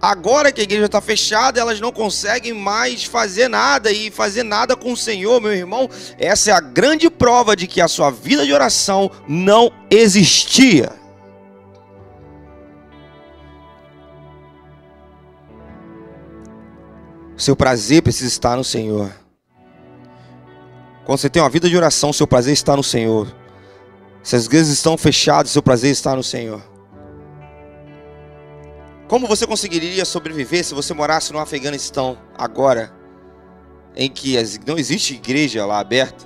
agora 0.00 0.52
que 0.52 0.60
a 0.60 0.64
igreja 0.64 0.86
está 0.86 1.00
fechada, 1.00 1.60
elas 1.60 1.80
não 1.80 1.90
conseguem 1.90 2.52
mais 2.52 3.04
fazer 3.04 3.48
nada 3.48 3.90
e 3.90 4.08
fazer 4.10 4.44
nada 4.44 4.76
com 4.76 4.92
o 4.92 4.96
Senhor, 4.96 5.40
meu 5.40 5.52
irmão. 5.52 5.90
Essa 6.18 6.50
é 6.50 6.54
a 6.54 6.60
grande 6.60 7.10
prova 7.10 7.56
de 7.56 7.66
que 7.66 7.80
a 7.80 7.88
sua 7.88 8.10
vida 8.10 8.46
de 8.46 8.52
oração 8.52 9.10
não 9.28 9.72
existia. 9.90 11.01
Seu 17.42 17.56
prazer 17.56 18.02
precisa 18.02 18.28
estar 18.28 18.56
no 18.56 18.62
Senhor. 18.62 19.12
Quando 21.04 21.18
você 21.18 21.28
tem 21.28 21.42
uma 21.42 21.50
vida 21.50 21.68
de 21.68 21.76
oração, 21.76 22.12
seu 22.12 22.24
prazer 22.24 22.52
está 22.52 22.76
no 22.76 22.84
Senhor. 22.84 23.34
Se 24.22 24.36
as 24.36 24.46
igrejas 24.46 24.68
estão 24.68 24.96
fechadas, 24.96 25.50
seu 25.50 25.60
prazer 25.60 25.90
está 25.90 26.14
no 26.14 26.22
Senhor. 26.22 26.62
Como 29.08 29.26
você 29.26 29.44
conseguiria 29.44 30.04
sobreviver 30.04 30.64
se 30.64 30.72
você 30.72 30.94
morasse 30.94 31.32
no 31.32 31.40
Afeganistão 31.40 32.16
agora, 32.38 32.94
em 33.96 34.08
que 34.08 34.36
não 34.64 34.78
existe 34.78 35.14
igreja 35.14 35.66
lá 35.66 35.80
aberta? 35.80 36.24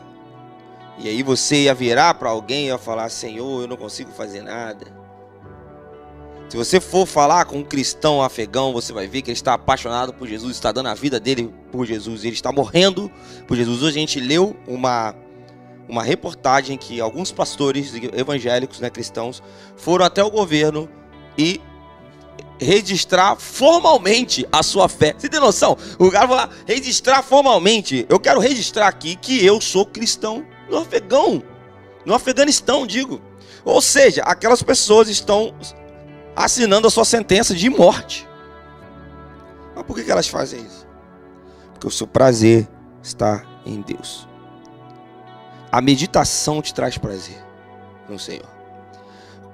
E 0.98 1.08
aí 1.08 1.22
você 1.22 1.62
ia 1.62 1.74
virar 1.74 2.12
para 2.12 2.28
alguém 2.28 2.64
e 2.64 2.66
ia 2.66 2.76
falar: 2.76 3.08
Senhor, 3.08 3.62
eu 3.62 3.66
não 3.66 3.78
consigo 3.78 4.12
fazer 4.12 4.42
nada. 4.42 4.94
Se 6.48 6.56
você 6.56 6.80
for 6.80 7.06
falar 7.06 7.44
com 7.46 7.58
um 7.58 7.64
cristão 7.64 8.22
afegão, 8.22 8.72
você 8.72 8.92
vai 8.92 9.08
ver 9.08 9.22
que 9.22 9.30
ele 9.30 9.36
está 9.36 9.54
apaixonado 9.54 10.12
por 10.12 10.28
Jesus, 10.28 10.52
está 10.52 10.70
dando 10.70 10.88
a 10.88 10.94
vida 10.94 11.18
dele 11.18 11.52
por 11.72 11.84
Jesus, 11.84 12.24
ele 12.24 12.34
está 12.34 12.52
morrendo 12.52 13.10
por 13.48 13.56
Jesus. 13.56 13.82
Hoje 13.82 13.96
a 13.96 14.00
gente 14.00 14.20
leu 14.20 14.56
uma 14.66 15.14
uma 15.88 16.02
reportagem 16.02 16.76
que 16.76 17.00
alguns 17.00 17.30
pastores 17.30 17.92
evangélicos, 18.12 18.80
né, 18.80 18.90
cristãos, 18.90 19.40
foram 19.76 20.04
até 20.04 20.22
o 20.22 20.28
governo 20.28 20.88
e 21.38 21.60
registrar 22.60 23.36
formalmente 23.36 24.46
a 24.50 24.62
sua 24.62 24.88
fé. 24.88 25.14
Você 25.16 25.28
tem 25.28 25.38
noção? 25.38 25.76
O 25.98 26.10
cara 26.10 26.26
vai 26.26 26.36
lá 26.38 26.50
registrar 26.66 27.22
formalmente. 27.22 28.06
Eu 28.08 28.18
quero 28.18 28.40
registrar 28.40 28.88
aqui 28.88 29.14
que 29.14 29.44
eu 29.44 29.60
sou 29.60 29.86
cristão 29.86 30.44
no 30.68 30.78
Afegão, 30.78 31.42
no 32.04 32.14
Afeganistão, 32.14 32.86
digo. 32.86 33.20
Ou 33.64 33.80
seja, 33.80 34.22
aquelas 34.22 34.62
pessoas 34.62 35.08
estão 35.08 35.54
assinando 36.36 36.86
a 36.86 36.90
sua 36.90 37.06
sentença 37.06 37.54
de 37.54 37.70
morte. 37.70 38.28
Mas 39.74 39.84
por 39.84 39.96
que 39.96 40.10
elas 40.10 40.28
fazem 40.28 40.60
isso? 40.60 40.86
Porque 41.72 41.86
o 41.86 41.90
seu 41.90 42.06
prazer 42.06 42.68
está 43.02 43.42
em 43.64 43.80
Deus. 43.80 44.28
A 45.72 45.80
meditação 45.80 46.60
te 46.60 46.74
traz 46.74 46.98
prazer 46.98 47.42
no 48.08 48.18
Senhor. 48.18 48.48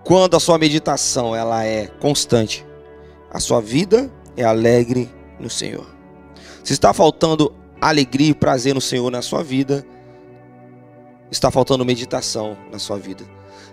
Quando 0.05 0.37
a 0.37 0.41
sua 0.41 0.59
meditação 0.59 1.35
ela 1.35 1.65
é 1.65 1.87
constante, 1.87 2.67
a 3.31 3.39
sua 3.39 3.61
vida 3.61 4.11
é 4.37 4.45
alegre 4.45 5.11
no 5.39 5.49
Senhor. 5.49 5.87
Se 6.65 6.73
está 6.73 6.93
faltando 6.93 7.55
alegria 7.81 8.31
e 8.31 8.35
prazer 8.35 8.75
no 8.75 8.81
Senhor 8.81 9.11
na 9.11 9.23
sua 9.23 9.43
vida, 9.43 9.85
está 11.31 11.51
faltando 11.51 11.85
meditação 11.85 12.57
na 12.71 12.79
sua 12.79 12.99
vida. 12.99 13.25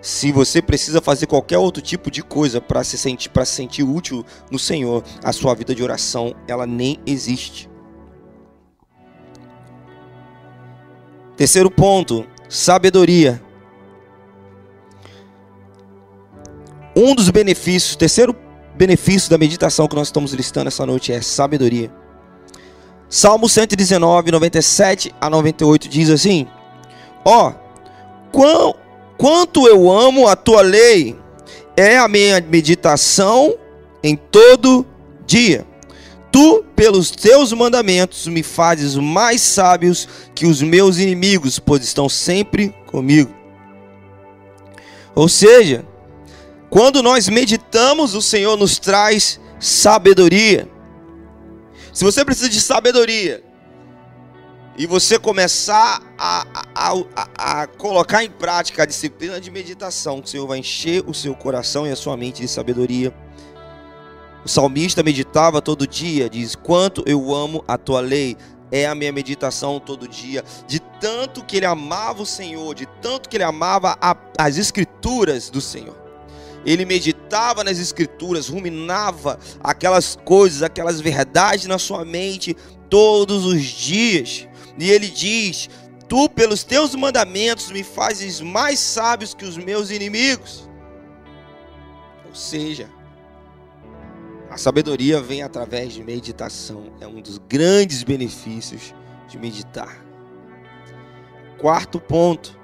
Se 0.02 0.32
você 0.32 0.62
precisa 0.62 1.02
fazer 1.02 1.28
qualquer 1.28 1.58
outro 1.58 1.82
tipo 1.82 2.10
de 2.10 2.24
coisa 2.24 2.62
para 2.62 2.84
se 2.84 2.98
sentir 2.98 3.30
para 3.30 3.46
se 3.46 3.54
sentir 3.54 3.84
útil 3.84 4.26
no 4.50 4.58
Senhor, 4.58 5.04
a 5.24 5.34
sua 5.34 5.54
vida 5.54 5.76
de 5.76 5.84
oração 5.84 6.34
ela 6.48 6.66
nem 6.66 7.00
existe. 7.06 7.70
Terceiro 11.36 11.72
ponto, 11.72 12.26
sabedoria. 12.50 13.42
Um 16.96 17.16
dos 17.16 17.30
benefícios, 17.30 17.96
terceiro 17.96 18.36
benefício 18.76 19.30
da 19.30 19.38
meditação 19.38 19.88
que 19.88 19.96
nós 19.96 20.08
estamos 20.08 20.34
listando 20.34 20.68
essa 20.68 20.86
noite 20.86 21.14
é 21.14 21.22
sabedoria. 21.22 21.92
Salmo 23.08 23.50
119, 23.50 24.32
97 24.32 25.16
a 25.20 25.30
98 25.30 25.90
diz 25.90 26.10
assim: 26.10 26.48
Ó, 27.26 27.50
oh, 27.50 27.54
quanto 29.20 29.68
eu 29.68 29.92
amo 29.92 30.30
a 30.30 30.36
tua 30.38 30.62
lei, 30.62 31.14
é 31.76 31.98
a 31.98 32.08
minha 32.08 32.40
meditação 32.40 33.54
em 34.02 34.16
todo 34.16 34.86
dia. 35.26 35.68
Tu, 36.32 36.64
pelos 36.74 37.12
teus 37.12 37.52
mandamentos, 37.52 38.28
me 38.28 38.42
fazes 38.42 38.96
mais 38.96 39.42
sábios 39.42 40.08
que 40.34 40.46
os 40.46 40.62
meus 40.62 41.00
inimigos, 41.00 41.60
pois 41.60 41.84
estão 41.84 42.08
sempre 42.08 42.74
comigo. 42.88 43.34
Ou 45.14 45.28
seja, 45.28 45.86
quando 46.70 47.04
nós 47.04 47.28
meditamos, 47.28 48.16
o 48.16 48.22
Senhor 48.22 48.56
nos 48.56 48.80
traz 48.80 49.38
sabedoria. 49.60 50.66
Se 51.92 52.06
você 52.06 52.24
precisa 52.24 52.48
de 52.48 52.62
sabedoria 52.62 53.44
e 54.80 54.88
você 54.88 55.20
começar 55.20 56.02
a, 56.18 56.48
a, 56.74 56.94
a, 56.94 57.64
a, 57.64 57.68
colocar 57.68 58.24
em 58.24 58.30
prática 58.30 58.84
a 58.84 58.86
disciplina 58.86 59.38
de 59.38 59.52
meditação, 59.52 60.22
o 60.22 60.26
Senhor 60.26 60.48
vai 60.48 60.60
encher 60.60 61.04
o 61.06 61.14
seu 61.14 61.36
coração 61.36 61.86
e 61.86 61.92
a 61.92 61.98
sua 61.98 62.16
mente 62.16 62.42
de 62.42 62.48
sabedoria. 62.48 63.14
O 64.46 64.48
salmista 64.48 65.04
meditava 65.04 65.62
todo 65.62 65.86
dia, 65.86 66.30
diz: 66.30 66.56
Quanto 66.56 67.04
eu 67.06 67.36
amo 67.36 67.62
a 67.68 67.78
tua 67.78 68.00
lei, 68.00 68.38
é 68.72 68.88
a 68.88 68.96
minha 68.96 69.12
meditação 69.12 69.82
todo 69.82 70.08
dia. 70.08 70.46
De 70.66 70.80
tanto 70.80 71.44
que 71.44 71.58
ele 71.58 71.66
amava 71.66 72.22
o 72.22 72.26
Senhor, 72.26 72.74
de 72.74 72.86
tanto 73.02 73.28
que 73.28 73.36
ele 73.36 73.44
amava 73.44 73.98
a, 74.00 74.16
as 74.38 74.58
escrituras 74.58 75.50
do 75.50 75.60
Senhor. 75.60 75.98
Ele 76.66 76.86
meditava 76.86 77.66
nas 77.66 77.80
escrituras, 77.80 78.48
ruminava 78.48 79.40
aquelas 79.62 80.18
coisas, 80.24 80.64
aquelas 80.64 81.02
verdades 81.02 81.66
na 81.66 81.78
sua 81.78 82.06
mente 82.06 82.56
todos 82.90 83.46
os 83.46 83.62
dias. 83.62 84.48
E 84.80 84.90
ele 84.90 85.10
diz: 85.10 85.70
Tu, 86.08 86.30
pelos 86.30 86.64
teus 86.64 86.96
mandamentos, 86.96 87.70
me 87.70 87.84
fazes 87.84 88.40
mais 88.40 88.80
sábios 88.80 89.34
que 89.34 89.46
os 89.46 89.58
meus 89.58 89.92
inimigos. 89.92 90.70
Ou 92.26 92.34
seja, 92.34 92.90
a 94.50 94.58
sabedoria 94.58 95.22
vem 95.22 95.44
através 95.44 95.94
de 95.94 96.04
meditação. 96.04 96.94
É 97.02 97.08
um 97.08 97.22
dos 97.22 97.38
grandes 97.38 98.04
benefícios 98.04 98.96
de 99.28 99.38
meditar. 99.38 100.04
Quarto 101.58 102.00
ponto: 102.00 102.58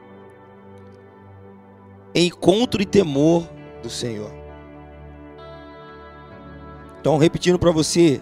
encontro 2.13 2.81
e 2.81 2.85
temor 2.85 3.47
do 3.83 3.89
Senhor. 3.89 4.31
Então, 7.01 7.17
repetindo 7.17 7.59
para 7.59 7.71
você. 7.71 8.21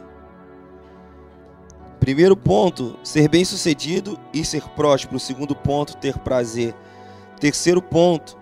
Primeiro 2.03 2.35
ponto, 2.35 2.99
ser 3.01 3.29
bem-sucedido 3.29 4.19
e 4.33 4.43
ser 4.43 4.67
próspero. 4.71 5.17
Segundo 5.17 5.55
ponto, 5.55 5.95
ter 5.95 6.19
prazer. 6.19 6.75
Terceiro 7.39 7.81
ponto, 7.81 8.37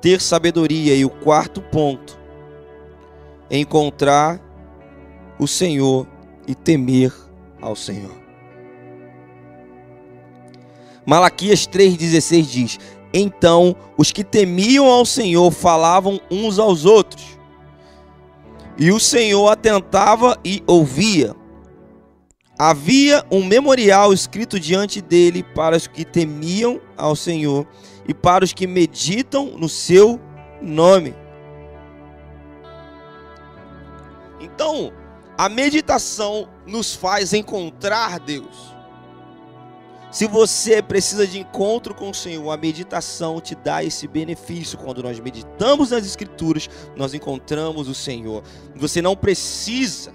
ter 0.00 0.22
sabedoria. 0.22 0.94
E 0.94 1.04
o 1.04 1.10
quarto 1.10 1.60
ponto, 1.60 2.18
encontrar 3.50 4.40
o 5.38 5.46
Senhor 5.46 6.06
e 6.48 6.54
temer 6.54 7.12
ao 7.60 7.76
Senhor. 7.76 8.16
Malaquias 11.04 11.68
3,16 11.68 12.42
diz: 12.44 12.78
Então 13.12 13.76
os 13.98 14.12
que 14.12 14.24
temiam 14.24 14.86
ao 14.86 15.04
Senhor 15.04 15.50
falavam 15.50 16.18
uns 16.30 16.58
aos 16.58 16.86
outros, 16.86 17.38
e 18.78 18.90
o 18.90 18.98
Senhor 18.98 19.46
atentava 19.50 20.38
e 20.42 20.62
ouvia. 20.66 21.36
Havia 22.58 23.24
um 23.30 23.44
memorial 23.44 24.12
escrito 24.12 24.60
diante 24.60 25.00
dele 25.00 25.42
para 25.42 25.76
os 25.76 25.88
que 25.88 26.04
temiam 26.04 26.80
ao 26.96 27.16
Senhor 27.16 27.66
e 28.06 28.14
para 28.14 28.44
os 28.44 28.52
que 28.52 28.66
meditam 28.66 29.58
no 29.58 29.68
seu 29.68 30.20
nome. 30.62 31.14
Então, 34.40 34.92
a 35.36 35.48
meditação 35.48 36.48
nos 36.64 36.94
faz 36.94 37.32
encontrar 37.32 38.20
Deus. 38.20 38.72
Se 40.12 40.28
você 40.28 40.80
precisa 40.80 41.26
de 41.26 41.40
encontro 41.40 41.92
com 41.92 42.10
o 42.10 42.14
Senhor, 42.14 42.48
a 42.52 42.56
meditação 42.56 43.40
te 43.40 43.56
dá 43.56 43.82
esse 43.82 44.06
benefício. 44.06 44.78
Quando 44.78 45.02
nós 45.02 45.18
meditamos 45.18 45.90
nas 45.90 46.06
Escrituras, 46.06 46.70
nós 46.94 47.14
encontramos 47.14 47.88
o 47.88 47.94
Senhor. 47.96 48.44
Você 48.76 49.02
não 49.02 49.16
precisa 49.16 50.14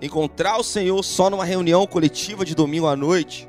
encontrar 0.00 0.58
o 0.58 0.64
Senhor 0.64 1.02
só 1.02 1.28
numa 1.28 1.44
reunião 1.44 1.86
coletiva 1.86 2.44
de 2.44 2.54
domingo 2.54 2.86
à 2.86 2.96
noite. 2.96 3.48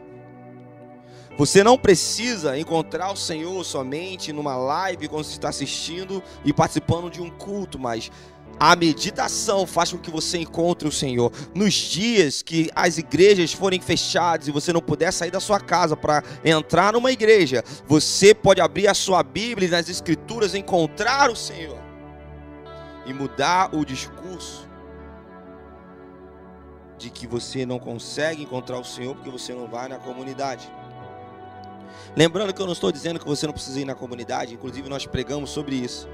Você 1.37 1.63
não 1.63 1.77
precisa 1.77 2.59
encontrar 2.59 3.11
o 3.13 3.15
Senhor 3.15 3.63
somente 3.63 4.33
numa 4.33 4.57
live 4.57 5.07
quando 5.07 5.23
você 5.23 5.31
está 5.31 5.47
assistindo 5.49 6.21
e 6.43 6.51
participando 6.51 7.09
de 7.09 7.21
um 7.21 7.29
culto, 7.29 7.79
mas 7.79 8.11
a 8.59 8.75
meditação 8.75 9.65
faz 9.65 9.93
com 9.93 9.97
que 9.97 10.11
você 10.11 10.37
encontre 10.37 10.85
o 10.85 10.91
Senhor. 10.91 11.31
Nos 11.55 11.73
dias 11.73 12.41
que 12.41 12.69
as 12.75 12.97
igrejas 12.97 13.53
forem 13.53 13.79
fechadas 13.79 14.49
e 14.49 14.51
você 14.51 14.73
não 14.73 14.81
puder 14.81 15.13
sair 15.13 15.31
da 15.31 15.39
sua 15.39 15.61
casa 15.61 15.95
para 15.95 16.21
entrar 16.43 16.91
numa 16.91 17.09
igreja, 17.09 17.63
você 17.87 18.35
pode 18.35 18.59
abrir 18.59 18.89
a 18.89 18.93
sua 18.93 19.23
Bíblia 19.23 19.69
e 19.69 19.71
nas 19.71 19.87
Escrituras 19.87 20.53
encontrar 20.53 21.31
o 21.31 21.37
Senhor 21.37 21.79
e 23.05 23.13
mudar 23.13 23.73
o 23.73 23.85
discurso 23.85 24.68
de 26.99 27.09
que 27.09 27.25
você 27.25 27.65
não 27.65 27.79
consegue 27.79 28.43
encontrar 28.43 28.77
o 28.77 28.85
Senhor 28.85 29.15
porque 29.15 29.31
você 29.31 29.53
não 29.53 29.67
vai 29.67 29.87
na 29.87 29.97
comunidade. 29.97 30.71
Lembrando 32.15 32.53
que 32.53 32.61
eu 32.61 32.65
não 32.67 32.73
estou 32.73 32.91
dizendo 32.91 33.19
que 33.19 33.25
você 33.25 33.47
não 33.47 33.53
precisa 33.53 33.79
ir 33.79 33.85
na 33.85 33.95
comunidade, 33.95 34.53
inclusive 34.53 34.87
nós 34.87 35.07
pregamos 35.07 35.49
sobre 35.49 35.75
isso 35.75 36.07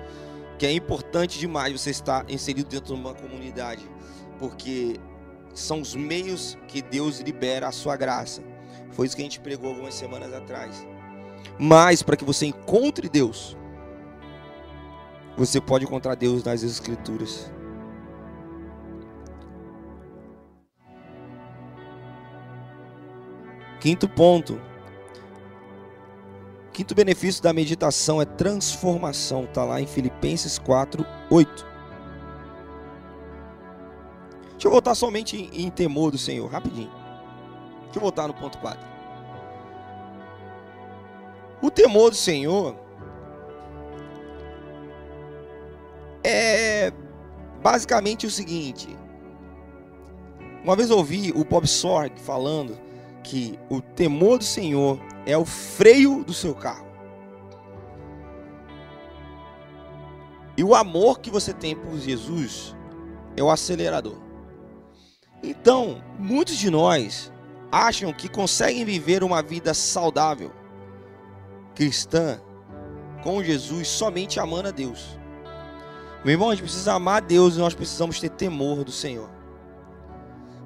que 0.58 0.66
é 0.66 0.72
importante 0.72 1.40
demais 1.40 1.74
você 1.74 1.90
estar 1.90 2.26
inserido 2.30 2.70
dentro 2.70 2.94
de 2.94 3.00
uma 3.00 3.14
comunidade, 3.14 3.90
porque 4.40 5.00
são 5.54 5.82
os 5.82 5.96
meios 5.96 6.58
que 6.68 6.82
Deus 6.82 7.20
libera 7.20 7.68
a 7.68 7.72
sua 7.72 7.96
graça. 7.96 8.42
Foi 8.92 9.06
isso 9.06 9.16
que 9.16 9.22
a 9.22 9.26
gente 9.26 9.40
pregou 9.40 9.70
algumas 9.70 9.94
semanas 9.94 10.34
atrás. 10.34 10.86
Mas 11.60 12.02
para 12.02 12.16
que 12.16 12.24
você 12.24 12.46
encontre 12.46 13.10
Deus, 13.10 13.58
você 15.38 15.60
pode 15.60 15.84
encontrar 15.84 16.16
Deus 16.16 16.44
nas 16.44 16.64
Escrituras. 16.64 17.52
Quinto 23.80 24.08
ponto, 24.08 24.60
Quinto 26.76 26.94
benefício 26.94 27.42
da 27.42 27.54
meditação 27.54 28.22
é 28.22 28.26
transformação, 28.26 29.46
está 29.46 29.64
lá 29.64 29.80
em 29.80 29.88
Filipenses 29.88 30.60
4, 30.60 31.06
8. 31.32 31.66
Deixa 34.52 34.68
eu 34.68 34.72
voltar 34.72 34.94
somente 34.94 35.38
em, 35.38 35.68
em 35.68 35.70
temor 35.70 36.12
do 36.12 36.18
Senhor, 36.18 36.52
rapidinho. 36.52 36.92
Deixa 37.84 37.98
eu 37.98 38.02
voltar 38.02 38.28
no 38.28 38.34
ponto 38.34 38.58
4. 38.58 38.86
O 41.62 41.72
temor 41.72 42.10
do 42.10 42.18
Senhor 42.18 42.76
é 46.22 46.92
basicamente 47.64 48.28
o 48.28 48.32
seguinte. 48.32 48.98
Uma 50.62 50.76
vez 50.76 50.92
ouvi 50.92 51.32
o 51.34 51.46
Bob 51.46 51.66
Sorg 51.66 52.20
falando 52.20 52.78
que 53.26 53.60
o 53.70 53.82
temor 53.82 54.38
do 54.38 54.44
Senhor 54.44 55.00
é 55.26 55.36
o 55.36 55.44
freio 55.44 56.24
do 56.24 56.32
seu 56.32 56.54
carro. 56.54 56.86
E 60.56 60.64
o 60.64 60.76
amor 60.76 61.20
que 61.20 61.32
você 61.32 61.52
tem 61.52 61.76
por 61.76 61.98
Jesus 61.98 62.76
é 63.36 63.44
o 63.44 63.50
acelerador. 63.50 64.18
Então, 65.44 66.02
muitos 66.18 66.56
de 66.56 66.70
nós 66.70 67.34
acham 67.72 68.14
que 68.14 68.30
conseguem 68.30 68.86
viver 68.86 69.24
uma 69.24 69.42
vida 69.42 69.74
saudável, 69.74 70.52
cristã, 71.74 72.40
com 73.24 73.44
Jesus 73.44 73.88
somente 73.88 74.40
amando 74.40 74.70
a 74.70 74.72
Deus. 74.72 75.20
Meu 76.24 76.34
irmão, 76.34 76.50
a 76.50 76.56
gente 76.56 76.64
precisa 76.64 76.94
amar 76.94 77.18
a 77.18 77.26
Deus 77.26 77.56
e 77.56 77.60
nós 77.60 77.74
precisamos 77.74 78.20
ter 78.20 78.30
temor 78.30 78.84
do 78.84 78.92
Senhor. 78.92 79.35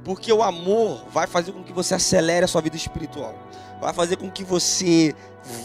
Porque 0.04 0.32
o 0.32 0.42
amor 0.42 1.06
vai 1.12 1.28
fazer 1.28 1.52
com 1.52 1.64
que 1.64 1.74
você 1.74 1.96
acelere 1.96 2.46
a 2.46 2.48
sua 2.48 2.62
vida 2.62 2.76
espiritual 2.76 3.36
vai 3.80 3.94
fazer 3.94 4.18
com 4.18 4.30
que 4.30 4.44
você 4.44 5.16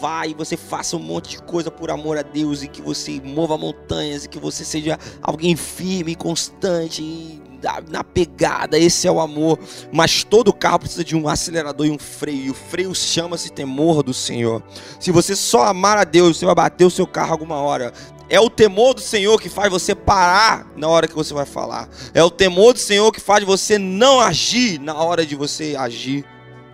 vá 0.01 0.27
e 0.27 0.35
você 0.35 0.57
faça 0.57 0.97
um 0.97 1.01
monte 1.01 1.31
de 1.31 1.39
coisa 1.43 1.71
por 1.71 1.91
amor 1.91 2.17
a 2.17 2.23
Deus 2.23 2.63
e 2.63 2.69
que 2.69 2.81
você 2.81 3.21
mova 3.21 3.59
montanhas 3.59 4.25
e 4.25 4.29
que 4.29 4.39
você 4.39 4.65
seja 4.65 4.99
alguém 5.21 5.57
firme, 5.57 6.15
constante 6.15 7.03
e 7.03 7.43
na 7.89 8.05
pegada, 8.05 8.79
esse 8.79 9.09
é 9.09 9.11
o 9.11 9.21
amor. 9.21 9.59
Mas 9.91 10.23
todo 10.23 10.53
carro 10.53 10.81
precisa 10.81 11.03
de 11.03 11.17
um 11.17 11.29
acelerador 11.29 11.87
e 11.87 11.91
um 11.91 11.99
freio. 11.99 12.45
E 12.45 12.51
o 12.51 12.55
freio 12.55 12.95
chama-se 12.95 13.51
temor 13.51 14.03
do 14.03 14.13
Senhor. 14.13 14.63
Se 15.01 15.11
você 15.11 15.35
só 15.35 15.65
amar 15.65 15.97
a 15.97 16.05
Deus, 16.05 16.37
você 16.37 16.45
vai 16.45 16.55
bater 16.55 16.85
o 16.85 16.91
seu 16.91 17.07
carro 17.07 17.33
alguma 17.33 17.57
hora. 17.57 17.93
É 18.29 18.41
o 18.41 18.49
temor 18.49 18.95
do 18.95 19.01
Senhor 19.01 19.41
que 19.41 19.49
faz 19.49 19.71
você 19.71 19.95
parar 19.95 20.67
na 20.77 20.89
hora 20.89 21.07
que 21.07 21.15
você 21.15 21.35
vai 21.35 21.45
falar. 21.45 21.89
É 22.15 22.23
o 22.23 22.31
temor 22.31 22.73
do 22.73 22.79
Senhor 22.79 23.13
que 23.13 23.21
faz 23.21 23.45
você 23.45 23.79
não 23.79 24.19
agir 24.21 24.79
na 24.81 24.95
hora 24.95 25.27
de 25.27 25.37
você 25.37 25.77
agir 25.79 26.25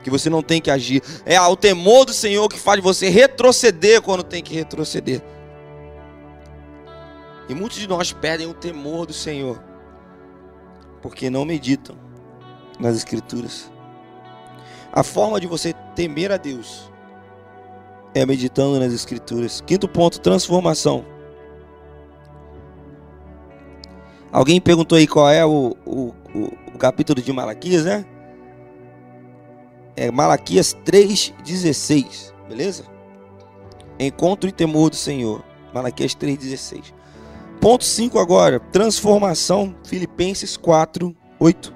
que 0.03 0.11
você 0.11 0.31
não 0.31 0.43
tem 0.43 0.61
que 0.61 0.71
agir. 0.71 1.03
É 1.25 1.41
o 1.41 1.57
temor 1.57 2.05
do 2.05 2.13
Senhor 2.13 2.49
que 2.49 2.59
faz 2.59 2.83
você 2.83 3.09
retroceder 3.09 4.01
quando 4.01 4.23
tem 4.23 4.43
que 4.43 4.55
retroceder. 4.55 5.23
E 7.49 7.55
muitos 7.55 7.79
de 7.79 7.89
nós 7.89 8.13
perdem 8.13 8.47
o 8.47 8.55
temor 8.55 9.07
do 9.07 9.13
Senhor 9.13 9.63
porque 11.03 11.31
não 11.31 11.45
meditam 11.45 11.97
nas 12.79 12.97
Escrituras. 12.97 13.71
A 14.93 15.03
forma 15.03 15.41
de 15.41 15.47
você 15.47 15.73
temer 15.95 16.33
a 16.33 16.37
Deus 16.37 16.91
é 18.15 18.25
meditando 18.27 18.79
nas 18.79 18.93
Escrituras. 18.93 19.61
Quinto 19.61 19.89
ponto: 19.89 20.21
transformação. 20.21 21.05
Alguém 24.33 24.61
perguntou 24.61 24.97
aí 24.97 25.07
qual 25.07 25.29
é 25.29 25.45
o, 25.45 25.77
o, 25.85 26.15
o, 26.35 26.53
o 26.75 26.79
capítulo 26.79 27.21
de 27.21 27.33
Malaquias, 27.33 27.85
né? 27.85 28.05
é 30.01 30.11
Malaquias 30.11 30.75
3,16, 30.87 32.33
beleza? 32.49 32.85
Encontro 33.99 34.49
e 34.49 34.53
temor 34.53 34.89
do 34.89 34.97
Senhor. 34.97 35.45
Malaquias 35.75 36.15
3,16. 36.15 36.95
Ponto 37.61 37.85
5 37.85 38.19
agora, 38.19 38.59
transformação, 38.59 39.75
Filipenses 39.85 40.57
4, 40.57 41.15
8. 41.39 41.75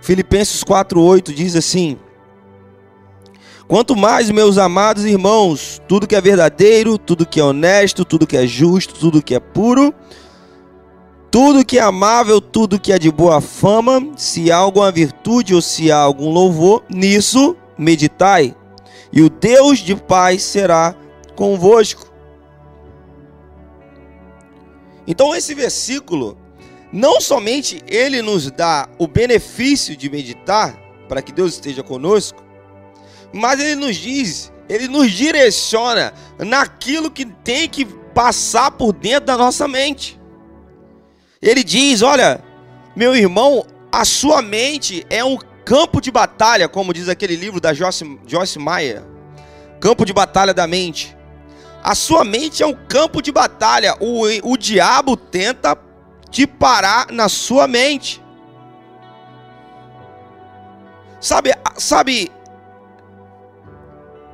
Filipenses 0.00 0.64
4, 0.64 0.98
8 0.98 1.34
diz 1.34 1.54
assim: 1.54 1.98
Quanto 3.66 3.96
mais, 3.96 4.30
meus 4.30 4.58
amados 4.58 5.06
irmãos, 5.06 5.80
tudo 5.88 6.06
que 6.06 6.14
é 6.14 6.20
verdadeiro, 6.20 6.98
tudo 6.98 7.24
que 7.24 7.40
é 7.40 7.42
honesto, 7.42 8.04
tudo 8.04 8.26
que 8.26 8.36
é 8.36 8.46
justo, 8.46 8.94
tudo 8.94 9.22
que 9.22 9.34
é 9.34 9.40
puro, 9.40 9.94
tudo 11.30 11.64
que 11.64 11.78
é 11.78 11.82
amável, 11.82 12.42
tudo 12.42 12.78
que 12.78 12.92
é 12.92 12.98
de 12.98 13.10
boa 13.10 13.40
fama, 13.40 14.06
se 14.18 14.52
há 14.52 14.58
alguma 14.58 14.92
virtude 14.92 15.54
ou 15.54 15.62
se 15.62 15.90
há 15.90 15.96
algum 15.96 16.30
louvor, 16.30 16.84
nisso 16.90 17.56
meditai, 17.78 18.54
e 19.10 19.22
o 19.22 19.30
Deus 19.30 19.78
de 19.78 19.96
paz 19.96 20.42
será 20.42 20.94
convosco. 21.34 22.12
Então 25.06 25.34
esse 25.34 25.54
versículo, 25.54 26.36
não 26.92 27.18
somente 27.18 27.82
ele 27.88 28.20
nos 28.20 28.50
dá 28.50 28.90
o 28.98 29.06
benefício 29.06 29.96
de 29.96 30.10
meditar, 30.10 30.78
para 31.08 31.22
que 31.22 31.32
Deus 31.32 31.54
esteja 31.54 31.82
conosco, 31.82 32.43
mas 33.34 33.58
ele 33.58 33.74
nos 33.74 33.96
diz, 33.96 34.52
ele 34.68 34.86
nos 34.86 35.10
direciona 35.10 36.14
naquilo 36.38 37.10
que 37.10 37.24
tem 37.24 37.68
que 37.68 37.84
passar 37.84 38.70
por 38.70 38.92
dentro 38.92 39.26
da 39.26 39.36
nossa 39.36 39.66
mente. 39.66 40.20
Ele 41.42 41.64
diz: 41.64 42.00
Olha, 42.00 42.40
meu 42.94 43.14
irmão, 43.14 43.66
a 43.90 44.04
sua 44.04 44.40
mente 44.40 45.04
é 45.10 45.24
um 45.24 45.36
campo 45.64 46.00
de 46.00 46.12
batalha, 46.12 46.68
como 46.68 46.94
diz 46.94 47.08
aquele 47.08 47.34
livro 47.34 47.60
da 47.60 47.74
Joyce, 47.74 48.20
Joyce 48.24 48.58
Meyer. 48.60 49.02
Campo 49.80 50.04
de 50.04 50.12
batalha 50.12 50.54
da 50.54 50.68
mente. 50.68 51.16
A 51.82 51.94
sua 51.96 52.24
mente 52.24 52.62
é 52.62 52.66
um 52.66 52.72
campo 52.86 53.20
de 53.20 53.32
batalha. 53.32 53.96
O, 53.98 54.22
o 54.44 54.56
diabo 54.56 55.16
tenta 55.16 55.76
te 56.30 56.46
parar 56.46 57.08
na 57.10 57.28
sua 57.28 57.66
mente. 57.66 58.22
Sabe, 61.20 61.50
sabe, 61.76 62.30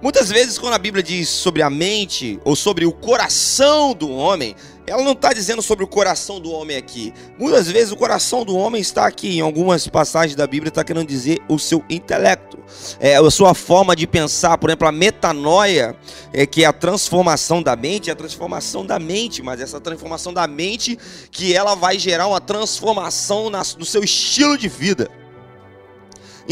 muitas 0.02 0.30
vezes 0.30 0.58
quando 0.58 0.74
a 0.74 0.78
Bíblia 0.78 1.02
diz 1.02 1.28
sobre 1.28 1.62
a 1.62 1.70
mente 1.70 2.40
ou 2.44 2.56
sobre 2.56 2.84
o 2.86 2.92
coração 2.92 3.94
do 3.94 4.10
homem, 4.10 4.54
ela 4.90 5.04
não 5.04 5.12
está 5.12 5.32
dizendo 5.32 5.62
sobre 5.62 5.84
o 5.84 5.88
coração 5.88 6.40
do 6.40 6.50
homem 6.50 6.76
aqui. 6.76 7.14
Muitas 7.38 7.70
vezes 7.70 7.92
o 7.92 7.96
coração 7.96 8.44
do 8.44 8.56
homem 8.56 8.80
está 8.80 9.06
aqui, 9.06 9.38
em 9.38 9.40
algumas 9.40 9.86
passagens 9.86 10.34
da 10.34 10.46
Bíblia, 10.46 10.68
está 10.68 10.82
querendo 10.82 11.06
dizer 11.06 11.40
o 11.48 11.58
seu 11.58 11.84
intelecto, 11.88 12.58
é, 12.98 13.16
a 13.16 13.30
sua 13.30 13.54
forma 13.54 13.94
de 13.94 14.06
pensar. 14.06 14.58
Por 14.58 14.70
exemplo, 14.70 14.88
a 14.88 14.92
metanoia, 14.92 15.96
é, 16.32 16.44
que 16.44 16.64
é 16.64 16.66
a 16.66 16.72
transformação 16.72 17.62
da 17.62 17.76
mente, 17.76 18.10
é 18.10 18.12
a 18.12 18.16
transformação 18.16 18.84
da 18.84 18.98
mente, 18.98 19.42
mas 19.42 19.60
essa 19.60 19.80
transformação 19.80 20.32
da 20.34 20.46
mente 20.48 20.98
que 21.30 21.54
ela 21.54 21.76
vai 21.76 21.98
gerar 21.98 22.26
uma 22.26 22.40
transformação 22.40 23.48
na, 23.48 23.62
no 23.78 23.84
seu 23.84 24.02
estilo 24.02 24.58
de 24.58 24.68
vida. 24.68 25.19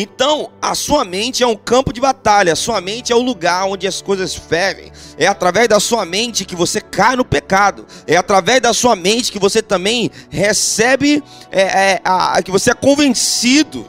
Então, 0.00 0.52
a 0.62 0.76
sua 0.76 1.04
mente 1.04 1.42
é 1.42 1.46
um 1.46 1.56
campo 1.56 1.92
de 1.92 2.00
batalha, 2.00 2.52
a 2.52 2.56
sua 2.56 2.80
mente 2.80 3.12
é 3.12 3.16
o 3.16 3.20
lugar 3.20 3.64
onde 3.64 3.84
as 3.84 4.00
coisas 4.00 4.32
fervem. 4.32 4.92
É 5.16 5.26
através 5.26 5.66
da 5.66 5.80
sua 5.80 6.06
mente 6.06 6.44
que 6.44 6.54
você 6.54 6.80
cai 6.80 7.16
no 7.16 7.24
pecado. 7.24 7.84
É 8.06 8.16
através 8.16 8.60
da 8.60 8.72
sua 8.72 8.94
mente 8.94 9.32
que 9.32 9.40
você 9.40 9.60
também 9.60 10.08
recebe, 10.30 11.20
é, 11.50 11.62
é, 11.62 12.00
a, 12.04 12.40
que 12.40 12.50
você 12.52 12.70
é 12.70 12.74
convencido 12.74 13.88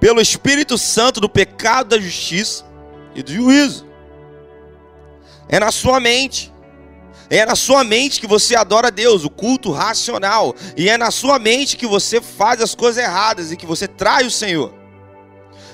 pelo 0.00 0.22
Espírito 0.22 0.78
Santo 0.78 1.20
do 1.20 1.28
pecado, 1.28 1.88
da 1.88 1.98
justiça 1.98 2.64
e 3.14 3.22
do 3.22 3.30
juízo. 3.30 3.86
É 5.50 5.60
na 5.60 5.70
sua 5.70 6.00
mente. 6.00 6.50
É 7.32 7.46
na 7.46 7.56
sua 7.56 7.82
mente 7.82 8.20
que 8.20 8.26
você 8.26 8.54
adora 8.54 8.90
Deus, 8.90 9.24
o 9.24 9.30
culto 9.30 9.72
racional. 9.72 10.54
E 10.76 10.90
é 10.90 10.98
na 10.98 11.10
sua 11.10 11.38
mente 11.38 11.78
que 11.78 11.86
você 11.86 12.20
faz 12.20 12.60
as 12.60 12.74
coisas 12.74 13.02
erradas 13.02 13.50
e 13.50 13.56
que 13.56 13.64
você 13.64 13.88
trai 13.88 14.26
o 14.26 14.30
Senhor. 14.30 14.70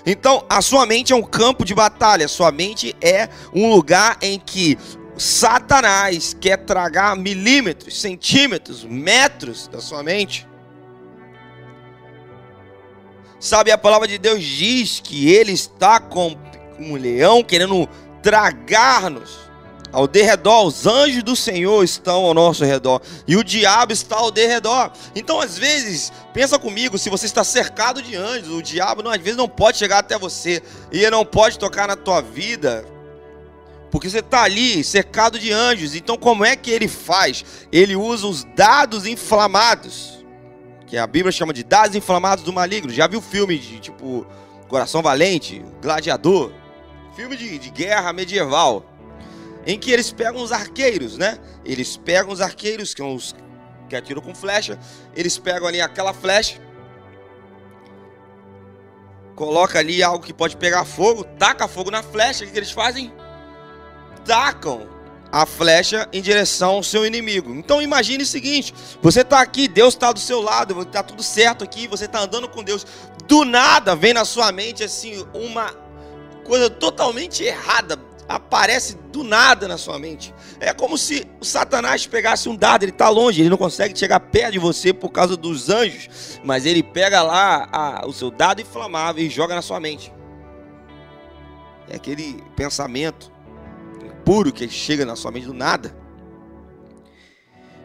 Então, 0.06 0.46
a 0.48 0.62
sua 0.62 0.86
mente 0.86 1.12
é 1.12 1.16
um 1.16 1.22
campo 1.22 1.64
de 1.64 1.74
batalha. 1.74 2.28
Sua 2.28 2.52
mente 2.52 2.94
é 3.00 3.28
um 3.52 3.68
lugar 3.68 4.18
em 4.22 4.38
que 4.38 4.78
Satanás 5.16 6.32
quer 6.40 6.58
tragar 6.58 7.16
milímetros, 7.16 8.00
centímetros, 8.00 8.84
metros 8.84 9.66
da 9.66 9.80
sua 9.80 10.00
mente. 10.00 10.46
Sabe, 13.40 13.72
a 13.72 13.78
palavra 13.78 14.06
de 14.06 14.16
Deus 14.16 14.44
diz 14.44 15.00
que 15.00 15.28
ele 15.28 15.50
está 15.50 15.98
com 15.98 16.36
um 16.78 16.94
leão 16.94 17.42
querendo 17.42 17.88
tragar-nos 18.22 19.47
ao 19.92 20.06
derredor, 20.06 20.66
os 20.66 20.86
anjos 20.86 21.22
do 21.22 21.34
Senhor 21.34 21.82
estão 21.82 22.24
ao 22.24 22.34
nosso 22.34 22.64
redor 22.64 23.00
e 23.26 23.36
o 23.36 23.44
diabo 23.44 23.92
está 23.92 24.16
ao 24.16 24.30
derredor. 24.30 24.90
Então, 25.14 25.40
às 25.40 25.56
vezes, 25.56 26.12
pensa 26.34 26.58
comigo, 26.58 26.98
se 26.98 27.08
você 27.08 27.26
está 27.26 27.42
cercado 27.42 28.02
de 28.02 28.14
anjos, 28.14 28.50
o 28.50 28.62
diabo 28.62 29.02
não, 29.02 29.10
às 29.10 29.20
vezes 29.20 29.36
não 29.36 29.48
pode 29.48 29.78
chegar 29.78 29.98
até 29.98 30.18
você 30.18 30.62
e 30.92 30.98
ele 30.98 31.10
não 31.10 31.24
pode 31.24 31.58
tocar 31.58 31.88
na 31.88 31.96
tua 31.96 32.20
vida. 32.20 32.84
Porque 33.90 34.10
você 34.10 34.18
está 34.18 34.42
ali 34.42 34.84
cercado 34.84 35.38
de 35.38 35.50
anjos. 35.50 35.94
Então, 35.94 36.18
como 36.18 36.44
é 36.44 36.54
que 36.54 36.70
ele 36.70 36.88
faz? 36.88 37.44
Ele 37.72 37.96
usa 37.96 38.26
os 38.26 38.44
dados 38.44 39.06
inflamados, 39.06 40.22
que 40.86 40.98
a 40.98 41.06
Bíblia 41.06 41.32
chama 41.32 41.54
de 41.54 41.64
dados 41.64 41.96
inflamados 41.96 42.44
do 42.44 42.52
maligno. 42.52 42.92
Já 42.92 43.06
viu 43.06 43.22
filme 43.22 43.58
de 43.58 43.80
tipo 43.80 44.26
Coração 44.68 45.00
Valente, 45.00 45.64
Gladiador? 45.80 46.52
Filme 47.16 47.38
de, 47.38 47.58
de 47.58 47.70
guerra 47.70 48.12
medieval 48.12 48.84
em 49.68 49.78
que 49.78 49.90
eles 49.90 50.10
pegam 50.10 50.42
os 50.42 50.50
arqueiros, 50.50 51.18
né? 51.18 51.38
Eles 51.62 51.98
pegam 51.98 52.32
os 52.32 52.40
arqueiros, 52.40 52.94
que 52.94 53.02
são 53.02 53.14
os 53.14 53.36
que 53.86 53.94
atiram 53.94 54.22
com 54.22 54.34
flecha, 54.34 54.78
eles 55.14 55.38
pegam 55.38 55.68
ali 55.68 55.80
aquela 55.80 56.14
flecha, 56.14 56.60
coloca 59.34 59.78
ali 59.78 60.02
algo 60.02 60.24
que 60.24 60.32
pode 60.32 60.56
pegar 60.56 60.84
fogo, 60.84 61.22
taca 61.22 61.68
fogo 61.68 61.90
na 61.90 62.02
flecha, 62.02 62.44
o 62.44 62.50
que 62.50 62.58
eles 62.58 62.70
fazem? 62.70 63.12
Tacam 64.24 64.88
a 65.30 65.44
flecha 65.44 66.08
em 66.14 66.22
direção 66.22 66.76
ao 66.76 66.82
seu 66.82 67.04
inimigo. 67.04 67.54
Então 67.54 67.82
imagine 67.82 68.22
o 68.22 68.26
seguinte: 68.26 68.74
você 69.02 69.20
está 69.20 69.40
aqui, 69.40 69.68
Deus 69.68 69.94
está 69.94 70.12
do 70.12 70.20
seu 70.20 70.40
lado, 70.40 70.80
está 70.80 71.02
tudo 71.02 71.22
certo 71.22 71.62
aqui, 71.62 71.86
você 71.86 72.06
está 72.06 72.20
andando 72.20 72.48
com 72.48 72.64
Deus. 72.64 72.86
Do 73.26 73.44
nada 73.44 73.94
vem 73.94 74.14
na 74.14 74.24
sua 74.24 74.50
mente 74.50 74.82
assim 74.82 75.26
uma 75.34 75.74
coisa 76.44 76.70
totalmente 76.70 77.44
errada, 77.44 77.98
aparece 78.28 78.96
do 79.10 79.24
nada 79.24 79.66
na 79.66 79.78
sua 79.78 79.98
mente. 79.98 80.34
É 80.60 80.74
como 80.74 80.98
se 80.98 81.26
o 81.40 81.44
Satanás 81.44 82.06
pegasse 82.06 82.48
um 82.48 82.54
dado, 82.54 82.84
ele 82.84 82.92
está 82.92 83.08
longe, 83.08 83.40
ele 83.40 83.48
não 83.48 83.56
consegue 83.56 83.98
chegar 83.98 84.20
perto 84.20 84.52
de 84.52 84.58
você 84.58 84.92
por 84.92 85.08
causa 85.08 85.36
dos 85.36 85.70
anjos, 85.70 86.38
mas 86.44 86.66
ele 86.66 86.82
pega 86.82 87.22
lá 87.22 87.68
a, 87.72 88.06
o 88.06 88.12
seu 88.12 88.30
dado 88.30 88.60
inflamável 88.60 89.24
e 89.24 89.30
joga 89.30 89.54
na 89.54 89.62
sua 89.62 89.80
mente. 89.80 90.12
É 91.88 91.96
aquele 91.96 92.42
pensamento 92.54 93.32
puro 94.24 94.52
que 94.52 94.68
chega 94.68 95.06
na 95.06 95.16
sua 95.16 95.30
mente 95.30 95.46
do 95.46 95.54
nada. 95.54 95.96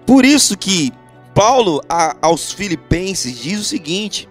Por 0.06 0.26
isso 0.26 0.58
que 0.58 0.92
Paulo 1.34 1.82
a, 1.88 2.18
aos 2.22 2.52
Filipenses 2.52 3.40
diz 3.40 3.62
o 3.62 3.64
seguinte: 3.64 4.28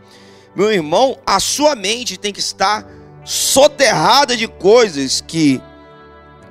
meu 0.55 0.71
irmão, 0.71 1.19
a 1.25 1.41
sua 1.41 1.75
mente 1.75 2.19
tem 2.19 2.35
que 2.35 2.41
estar 2.41 2.87
soterrada 3.25 4.37
de 4.37 4.47
coisas 4.47 5.23
que 5.23 5.63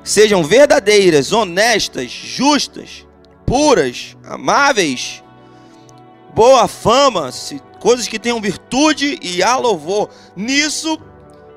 sejam 0.03 0.43
verdadeiras, 0.43 1.31
honestas, 1.31 2.09
justas, 2.11 3.05
puras, 3.45 4.17
amáveis, 4.23 5.23
boa 6.33 6.67
fama, 6.67 7.29
coisas 7.79 8.07
que 8.07 8.19
tenham 8.19 8.41
virtude 8.41 9.19
e 9.21 9.43
há 9.43 9.57
louvor. 9.57 10.09
Nisso 10.35 10.99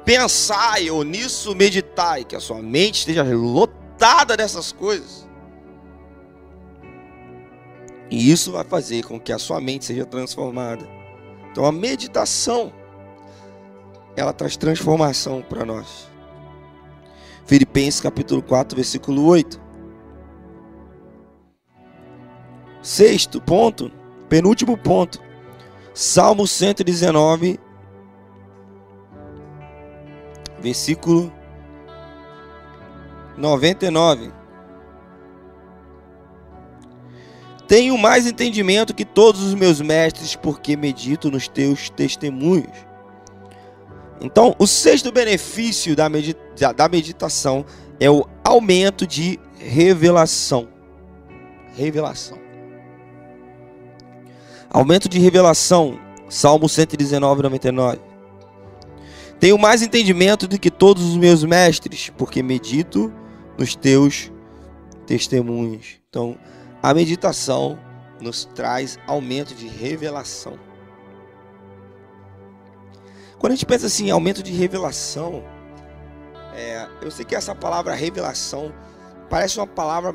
pensai 0.04 0.90
ou 0.90 1.02
nisso 1.02 1.54
meditai, 1.54 2.24
que 2.24 2.36
a 2.36 2.40
sua 2.40 2.60
mente 2.60 3.00
esteja 3.00 3.22
lotada 3.22 4.36
dessas 4.36 4.72
coisas. 4.72 5.24
E 8.10 8.30
isso 8.30 8.52
vai 8.52 8.64
fazer 8.64 9.04
com 9.04 9.18
que 9.18 9.32
a 9.32 9.38
sua 9.38 9.60
mente 9.60 9.84
seja 9.84 10.04
transformada. 10.04 10.86
Então 11.50 11.64
a 11.64 11.72
meditação 11.72 12.72
ela 14.16 14.32
traz 14.32 14.56
transformação 14.56 15.42
para 15.42 15.64
nós. 15.64 16.13
Filipenses 17.46 18.00
capítulo 18.00 18.42
4, 18.42 18.76
versículo 18.76 19.26
8. 19.26 19.60
Sexto 22.82 23.40
ponto, 23.40 23.90
penúltimo 24.28 24.76
ponto. 24.76 25.22
Salmo 25.92 26.46
119, 26.46 27.60
versículo 30.60 31.32
99. 33.36 34.32
Tenho 37.68 37.96
mais 37.96 38.26
entendimento 38.26 38.94
que 38.94 39.04
todos 39.04 39.42
os 39.42 39.54
meus 39.54 39.80
mestres, 39.80 40.36
porque 40.36 40.76
medito 40.76 41.30
nos 41.30 41.48
teus 41.48 41.88
testemunhos. 41.88 42.76
Então, 44.20 44.54
o 44.58 44.66
sexto 44.66 45.12
benefício 45.12 45.94
da, 45.96 46.08
medita 46.08 46.43
da 46.54 46.88
meditação 46.88 47.64
é 47.98 48.10
o 48.10 48.26
aumento 48.44 49.06
de 49.06 49.38
revelação. 49.58 50.68
Revelação. 51.76 52.38
Aumento 54.70 55.08
de 55.08 55.18
revelação. 55.18 55.98
Salmo 56.28 56.68
119, 56.68 57.42
99. 57.42 58.00
Tenho 59.38 59.58
mais 59.58 59.82
entendimento 59.82 60.48
do 60.48 60.58
que 60.58 60.70
todos 60.70 61.04
os 61.04 61.16
meus 61.16 61.44
mestres, 61.44 62.10
porque 62.16 62.42
medito 62.42 63.12
nos 63.58 63.76
teus 63.76 64.32
testemunhos. 65.06 66.00
Então, 66.08 66.36
a 66.82 66.94
meditação 66.94 67.78
nos 68.20 68.44
traz 68.44 68.98
aumento 69.06 69.54
de 69.54 69.66
revelação. 69.66 70.58
Quando 73.38 73.52
a 73.52 73.54
gente 73.56 73.66
pensa 73.66 73.86
assim, 73.86 74.10
aumento 74.10 74.42
de 74.42 74.52
revelação, 74.52 75.44
é, 76.54 76.88
eu 77.02 77.10
sei 77.10 77.24
que 77.24 77.34
essa 77.34 77.54
palavra 77.54 77.94
revelação 77.94 78.72
parece 79.28 79.58
uma 79.58 79.66
palavra, 79.66 80.14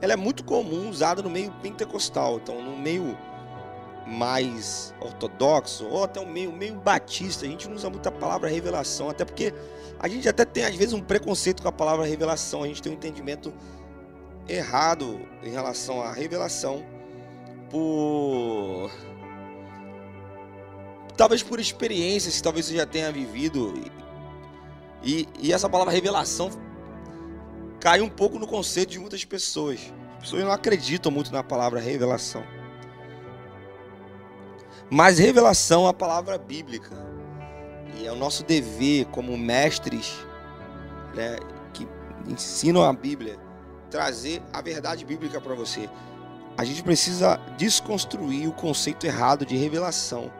ela 0.00 0.12
é 0.12 0.16
muito 0.16 0.44
comum 0.44 0.90
usada 0.90 1.22
no 1.22 1.30
meio 1.30 1.50
pentecostal, 1.62 2.36
então 2.36 2.62
no 2.62 2.76
meio 2.76 3.16
mais 4.06 4.94
ortodoxo 5.00 5.86
ou 5.86 6.04
até 6.04 6.20
o 6.20 6.26
meio 6.26 6.52
meio 6.52 6.74
batista, 6.74 7.46
a 7.46 7.48
gente 7.48 7.68
não 7.68 7.76
usa 7.76 7.88
muito 7.88 8.06
a 8.08 8.12
palavra 8.12 8.48
revelação, 8.48 9.08
até 9.08 9.24
porque 9.24 9.54
a 9.98 10.08
gente 10.08 10.28
até 10.28 10.44
tem 10.44 10.64
às 10.64 10.74
vezes 10.74 10.92
um 10.92 11.00
preconceito 11.00 11.62
com 11.62 11.68
a 11.68 11.72
palavra 11.72 12.04
revelação, 12.04 12.62
a 12.62 12.66
gente 12.66 12.82
tem 12.82 12.92
um 12.92 12.96
entendimento 12.96 13.52
errado 14.48 15.20
em 15.42 15.50
relação 15.50 16.02
à 16.02 16.12
revelação 16.12 16.84
por 17.70 18.90
talvez 21.16 21.42
por 21.42 21.60
experiências 21.60 22.36
que 22.36 22.42
talvez 22.42 22.66
você 22.66 22.74
já 22.74 22.86
tenha 22.86 23.12
vivido. 23.12 23.74
E, 25.02 25.28
e 25.38 25.52
essa 25.52 25.68
palavra 25.68 25.92
revelação 25.92 26.50
cai 27.80 28.00
um 28.00 28.08
pouco 28.08 28.38
no 28.38 28.46
conceito 28.46 28.90
de 28.90 28.98
muitas 28.98 29.24
pessoas. 29.24 29.80
As 30.16 30.24
pessoas 30.24 30.44
não 30.44 30.52
acreditam 30.52 31.10
muito 31.10 31.32
na 31.32 31.42
palavra 31.42 31.80
revelação. 31.80 32.44
Mas 34.90 35.18
revelação 35.18 35.86
é 35.86 35.90
a 35.90 35.94
palavra 35.94 36.36
bíblica. 36.36 36.90
E 37.96 38.06
é 38.06 38.12
o 38.12 38.16
nosso 38.16 38.44
dever 38.44 39.06
como 39.06 39.36
mestres 39.36 40.14
né, 41.14 41.36
que 41.72 41.86
ensinam 42.28 42.82
a 42.82 42.92
Bíblia 42.92 43.38
trazer 43.90 44.42
a 44.52 44.60
verdade 44.60 45.04
bíblica 45.04 45.40
para 45.40 45.54
você. 45.54 45.88
A 46.56 46.64
gente 46.64 46.82
precisa 46.82 47.36
desconstruir 47.56 48.48
o 48.48 48.52
conceito 48.52 49.06
errado 49.06 49.46
de 49.46 49.56
revelação 49.56 50.30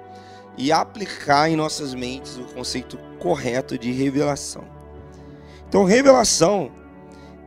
e 0.57 0.71
aplicar 0.73 1.49
em 1.49 1.57
nossas 1.57 1.95
mentes 1.95 2.37
o 2.37 2.45
conceito 2.55 2.99
correto 3.19 3.79
de 3.79 3.93
revelação. 3.93 4.65
Então, 5.69 5.85
revelação 5.85 6.73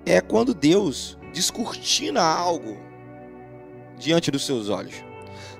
é 0.05 0.21
quando 0.21 0.53
Deus 0.53 1.17
descortina 1.33 2.21
algo 2.21 2.77
diante 3.97 4.31
dos 4.31 4.45
seus 4.45 4.69
olhos. 4.69 4.95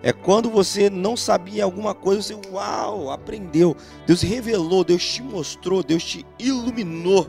É 0.01 0.11
quando 0.11 0.49
você 0.49 0.89
não 0.89 1.15
sabia 1.15 1.63
alguma 1.63 1.95
coisa, 1.95 2.21
você, 2.21 2.49
uau, 2.51 3.09
aprendeu. 3.09 3.75
Deus 4.05 4.21
revelou, 4.21 4.83
Deus 4.83 5.05
te 5.05 5.23
mostrou, 5.23 5.81
Deus 5.81 6.03
te 6.03 6.25
iluminou 6.37 7.25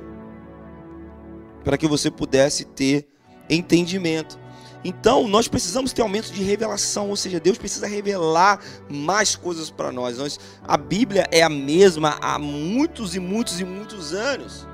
para 1.62 1.78
que 1.78 1.86
você 1.86 2.10
pudesse 2.10 2.64
ter 2.64 3.08
entendimento. 3.48 4.38
Então, 4.84 5.26
nós 5.26 5.48
precisamos 5.48 5.92
ter 5.92 6.02
aumento 6.02 6.30
de 6.30 6.42
revelação, 6.42 7.08
ou 7.08 7.16
seja, 7.16 7.40
Deus 7.40 7.56
precisa 7.56 7.86
revelar 7.86 8.60
mais 8.88 9.34
coisas 9.34 9.70
para 9.70 9.90
nós. 9.90 10.18
nós. 10.18 10.38
A 10.66 10.76
Bíblia 10.76 11.26
é 11.30 11.42
a 11.42 11.48
mesma 11.48 12.18
há 12.20 12.38
muitos 12.38 13.14
e 13.14 13.20
muitos 13.20 13.60
e 13.60 13.64
muitos 13.64 14.12
anos. 14.12 14.66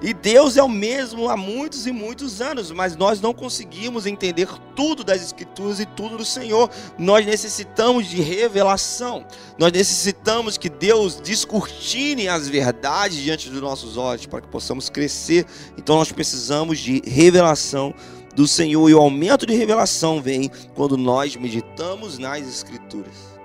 E 0.00 0.14
Deus 0.14 0.56
é 0.56 0.62
o 0.62 0.68
mesmo 0.68 1.28
há 1.28 1.36
muitos 1.36 1.86
e 1.86 1.92
muitos 1.92 2.40
anos, 2.40 2.70
mas 2.70 2.96
nós 2.96 3.20
não 3.20 3.34
conseguimos 3.34 4.06
entender 4.06 4.48
tudo 4.76 5.02
das 5.02 5.20
Escrituras 5.22 5.80
e 5.80 5.86
tudo 5.86 6.16
do 6.16 6.24
Senhor. 6.24 6.70
Nós 6.96 7.26
necessitamos 7.26 8.06
de 8.06 8.22
revelação. 8.22 9.26
Nós 9.58 9.72
necessitamos 9.72 10.56
que 10.56 10.68
Deus 10.68 11.16
descortine 11.16 12.28
as 12.28 12.48
verdades 12.48 13.18
diante 13.18 13.50
dos 13.50 13.60
nossos 13.60 13.96
olhos 13.96 14.24
para 14.24 14.40
que 14.40 14.46
possamos 14.46 14.88
crescer. 14.88 15.44
Então 15.76 15.96
nós 15.96 16.12
precisamos 16.12 16.78
de 16.78 17.02
revelação 17.04 17.92
do 18.38 18.46
Senhor 18.46 18.88
e 18.88 18.94
o 18.94 19.00
aumento 19.00 19.44
de 19.44 19.52
revelação 19.52 20.22
vem 20.22 20.48
quando 20.72 20.96
nós 20.96 21.34
meditamos 21.34 22.18
nas 22.18 22.46
Escrituras. 22.46 23.36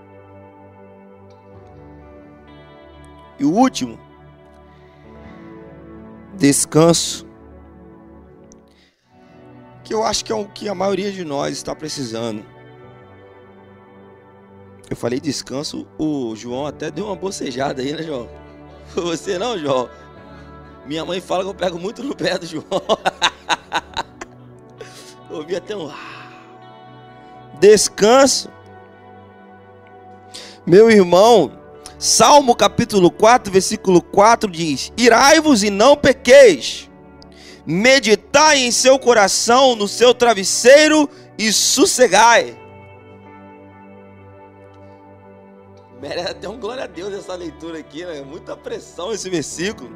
E 3.40 3.44
o 3.44 3.52
último, 3.52 4.00
descanso, 6.38 7.26
que 9.84 9.96
eu 9.96 10.04
acho 10.04 10.24
que 10.24 10.32
é 10.32 10.36
o 10.36 10.48
que 10.48 10.70
a 10.70 10.76
maioria 10.76 11.12
de 11.12 11.26
nós 11.26 11.54
está 11.54 11.74
precisando. 11.74 12.46
Eu 14.88 14.96
falei 14.96 15.20
descanso, 15.20 15.88
o 15.98 16.36
João 16.36 16.68
até 16.68 16.92
deu 16.92 17.08
uma 17.08 17.16
bocejada 17.16 17.82
aí, 17.82 17.94
né, 17.94 18.04
João? 18.04 18.30
Você 18.94 19.40
não, 19.40 19.58
João? 19.58 19.90
Minha 20.86 21.04
mãe 21.04 21.20
fala 21.20 21.44
que 21.44 21.50
eu 21.50 21.56
pego 21.56 21.80
muito 21.80 22.04
no 22.04 22.16
pé 22.16 22.38
do 22.38 22.46
João. 22.46 22.64
Ouvi 25.34 25.56
até 25.56 25.76
um 25.76 25.92
descanso. 27.60 28.52
Meu 30.64 30.92
irmão, 30.92 31.52
Salmo 31.98 32.56
capítulo 32.56 33.10
4, 33.10 33.52
versículo 33.52 34.00
4 34.00 34.52
diz: 34.52 34.94
Irai-vos 34.96 35.64
e 35.64 35.72
não 35.72 35.98
pequeis, 35.98 36.88
meditai 37.66 38.60
em 38.60 38.72
seu 38.72 39.00
coração, 39.00 39.76
no 39.76 39.88
seu 39.88 40.14
travesseiro 40.14 41.10
e 41.36 41.52
sossegai. 41.52 42.56
Merece 46.00 46.30
até 46.30 46.48
um 46.48 46.60
glória 46.60 46.84
a 46.84 46.88
Deus 46.88 47.12
essa 47.12 47.34
leitura 47.34 47.80
aqui, 47.80 48.06
né? 48.06 48.22
Muita 48.22 48.56
pressão 48.56 49.12
esse 49.12 49.30
versículo. 49.32 49.90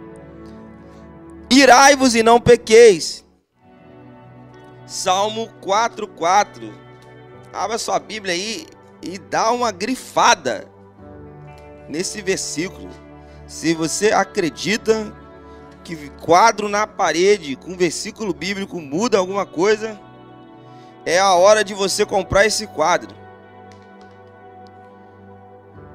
Irai-vos 1.52 2.16
e 2.16 2.24
não 2.24 2.42
pequeis, 2.42 3.27
Salmo 4.88 5.50
4:4. 5.62 6.74
Abra 7.52 7.78
sua 7.78 8.00
Bíblia 8.00 8.34
aí 8.34 8.66
e 9.02 9.18
dá 9.18 9.52
uma 9.52 9.70
grifada 9.70 10.66
nesse 11.90 12.22
versículo. 12.22 12.90
Se 13.46 13.74
você 13.74 14.12
acredita 14.12 15.14
que 15.84 16.10
quadro 16.22 16.70
na 16.70 16.88
parede 16.88 17.58
com 17.58 17.76
versículo 17.76 18.34
bíblico 18.34 18.80
muda 18.80 19.18
alguma 19.18 19.46
coisa, 19.46 20.00
é 21.06 21.20
a 21.20 21.34
hora 21.34 21.64
de 21.64 21.74
você 21.74 22.06
comprar 22.06 22.46
esse 22.46 22.66
quadro. 22.68 23.14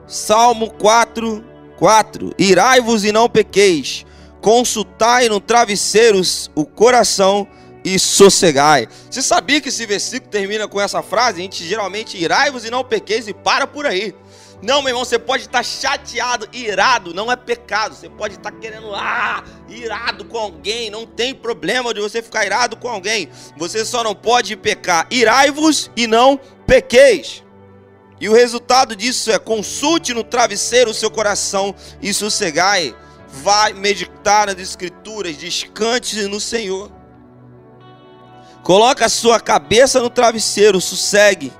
Salmo 0.07 0.71
4, 0.71 1.43
4. 1.79 2.35
Irai-vos 2.39 3.05
e 3.05 3.13
não 3.13 3.29
pequeis, 3.29 4.05
consultai 4.43 5.29
no 5.31 5.41
travesseiro 5.41 6.21
o 6.55 6.67
coração 6.67 7.49
e 7.85 7.99
sossegai. 7.99 8.89
Você 9.11 9.23
sabia 9.23 9.61
que 9.61 9.69
esse 9.69 9.85
versículo 9.87 10.31
termina 10.31 10.69
com 10.69 10.81
essa 10.81 11.03
frase? 11.03 11.41
A 11.41 11.43
gente 11.43 11.65
geralmente 11.65 12.17
irai-vos 12.17 12.65
e 12.65 12.71
não 12.71 12.85
pequeis 12.85 13.29
e 13.29 13.35
para 13.35 13.67
por 13.67 13.87
aí. 13.87 14.15
Não, 14.63 14.81
meu 14.81 14.91
irmão, 14.91 15.05
você 15.05 15.19
pode 15.19 15.43
estar 15.43 15.65
chateado, 15.65 16.49
irado, 16.53 17.13
não 17.13 17.33
é 17.33 17.35
pecado. 17.35 17.97
Você 17.97 18.09
pode 18.09 18.37
estar 18.37 18.53
querendo, 18.53 18.95
ah, 18.95 19.43
irado 19.69 20.25
com 20.25 20.39
alguém, 20.39 20.89
não 20.89 21.05
tem 21.05 21.35
problema 21.35 21.93
de 21.93 22.01
você 22.01 22.23
ficar 22.23 22.47
irado 22.47 22.77
com 22.77 22.89
alguém. 22.89 23.29
Você 23.57 23.85
só 23.85 24.05
não 24.05 24.15
pode 24.15 24.57
pecar. 24.57 25.09
Irai-vos 25.11 25.91
e 25.97 26.07
não 26.07 26.39
pequeis. 26.65 27.43
E 28.21 28.29
o 28.29 28.33
resultado 28.33 28.95
disso 28.95 29.33
é 29.33 29.39
consulte 29.39 30.15
no 30.15 30.23
travesseiro 30.23 30.93
o 30.93 30.95
seu 30.95 31.11
coração 31.11 31.75
e 32.01 32.15
sossegai. 32.15 32.95
Vai 33.27 33.73
meditar 33.73 34.47
nas 34.47 34.61
escrituras, 34.61 35.37
descante 35.37 36.23
no 36.29 36.39
Senhor. 36.39 37.02
Coloca 38.63 39.07
a 39.07 39.09
sua 39.09 39.41
cabeça 39.41 40.01
no 40.01 40.09
travesseiro, 40.09 40.81
sossegue. 40.81 41.53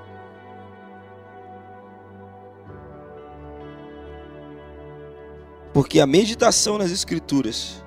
Porque 5.73 6.01
a 6.01 6.07
meditação 6.07 6.79
nas 6.79 6.91
escrituras 6.91 7.83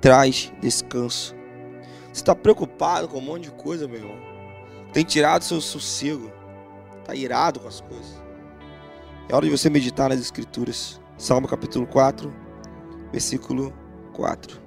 traz 0.00 0.52
descanso. 0.60 1.34
Você 2.12 2.22
está 2.22 2.34
preocupado 2.34 3.08
com 3.08 3.18
um 3.18 3.22
monte 3.22 3.44
de 3.44 3.50
coisa, 3.50 3.88
meu 3.88 3.98
irmão. 3.98 4.18
Tem 4.92 5.04
tirado 5.04 5.42
seu 5.42 5.60
sossego. 5.60 6.30
Está 7.00 7.14
irado 7.14 7.60
com 7.60 7.68
as 7.68 7.80
coisas. 7.80 8.22
É 9.28 9.34
hora 9.34 9.46
de 9.46 9.50
você 9.50 9.68
meditar 9.68 10.08
nas 10.08 10.20
escrituras. 10.20 11.00
Salmo 11.18 11.48
capítulo 11.48 11.86
4, 11.86 12.32
versículo 13.10 13.72
4. 14.12 14.65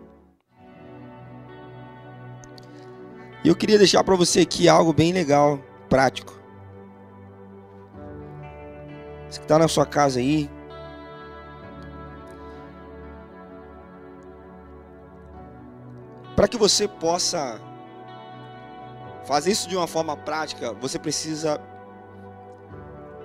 E 3.44 3.48
eu 3.48 3.56
queria 3.56 3.78
deixar 3.78 4.04
para 4.04 4.16
você 4.16 4.42
aqui 4.42 4.68
algo 4.68 4.92
bem 4.92 5.14
legal, 5.14 5.60
prático. 5.90 6.34
Você 9.30 9.40
que 9.40 9.46
está 9.46 9.58
na 9.58 9.68
sua 9.68 9.86
casa 9.86 10.20
aí. 10.20 10.50
Para 16.36 16.48
que 16.48 16.58
você 16.58 16.88
possa 16.88 17.62
fazer 19.26 19.52
isso 19.52 19.70
de 19.70 19.76
uma 19.76 19.88
forma 19.88 20.18
prática, 20.18 20.74
você 20.74 20.98
precisa 20.98 21.62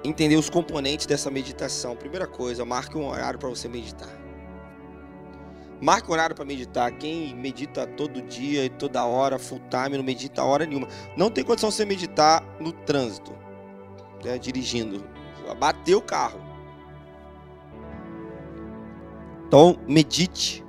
entender 0.05 0.37
os 0.37 0.51
componentes 0.51 1.07
dessa 1.07 1.31
meditação. 1.31 1.97
Primeira 1.97 2.27
coisa, 2.27 2.65
marque 2.65 2.99
um 2.99 3.09
horário 3.09 3.39
para 3.39 3.49
você 3.49 3.69
meditar. 3.69 4.24
Marque 5.81 6.11
horário 6.11 6.35
para 6.35 6.45
meditar. 6.45 6.91
Quem 6.93 7.35
medita 7.35 7.87
todo 7.87 8.23
dia 8.23 8.65
e 8.65 8.71
toda 8.71 9.05
hora, 9.05 9.39
full 9.39 9.61
time, 9.71 9.97
não 9.97 10.05
medita 10.05 10.43
hora 10.43 10.65
nenhuma. 10.67 10.89
Não 11.17 11.31
tem 11.31 11.45
condição 11.45 11.71
de 11.71 11.77
você 11.77 11.85
meditar 11.85 12.43
no 12.61 12.73
trânsito, 12.73 13.33
né, 14.25 14.39
dirigindo. 14.39 15.05
Bateu 15.59 15.99
o 15.99 16.03
carro. 16.03 16.41
Então, 19.47 19.79
medite. 19.87 20.65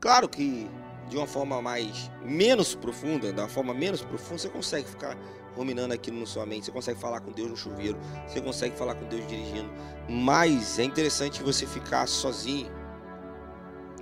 Claro 0.00 0.28
que 0.28 0.68
de 1.08 1.16
uma 1.16 1.26
forma 1.26 1.60
mais 1.62 2.10
menos 2.24 2.74
profunda, 2.74 3.32
da 3.32 3.46
forma 3.46 3.72
menos 3.72 4.02
profunda, 4.02 4.38
você 4.38 4.48
consegue 4.48 4.88
ficar 4.88 5.16
ruminando 5.54 5.94
aquilo 5.94 6.18
na 6.18 6.26
sua 6.26 6.44
mente, 6.44 6.66
você 6.66 6.72
consegue 6.72 6.98
falar 7.00 7.20
com 7.20 7.30
Deus 7.30 7.48
no 7.48 7.56
chuveiro, 7.56 7.96
você 8.26 8.40
consegue 8.40 8.76
falar 8.76 8.94
com 8.96 9.06
Deus 9.06 9.26
dirigindo. 9.28 9.70
Mas 10.08 10.78
é 10.78 10.84
interessante 10.84 11.42
você 11.42 11.66
ficar 11.66 12.06
sozinho 12.08 12.68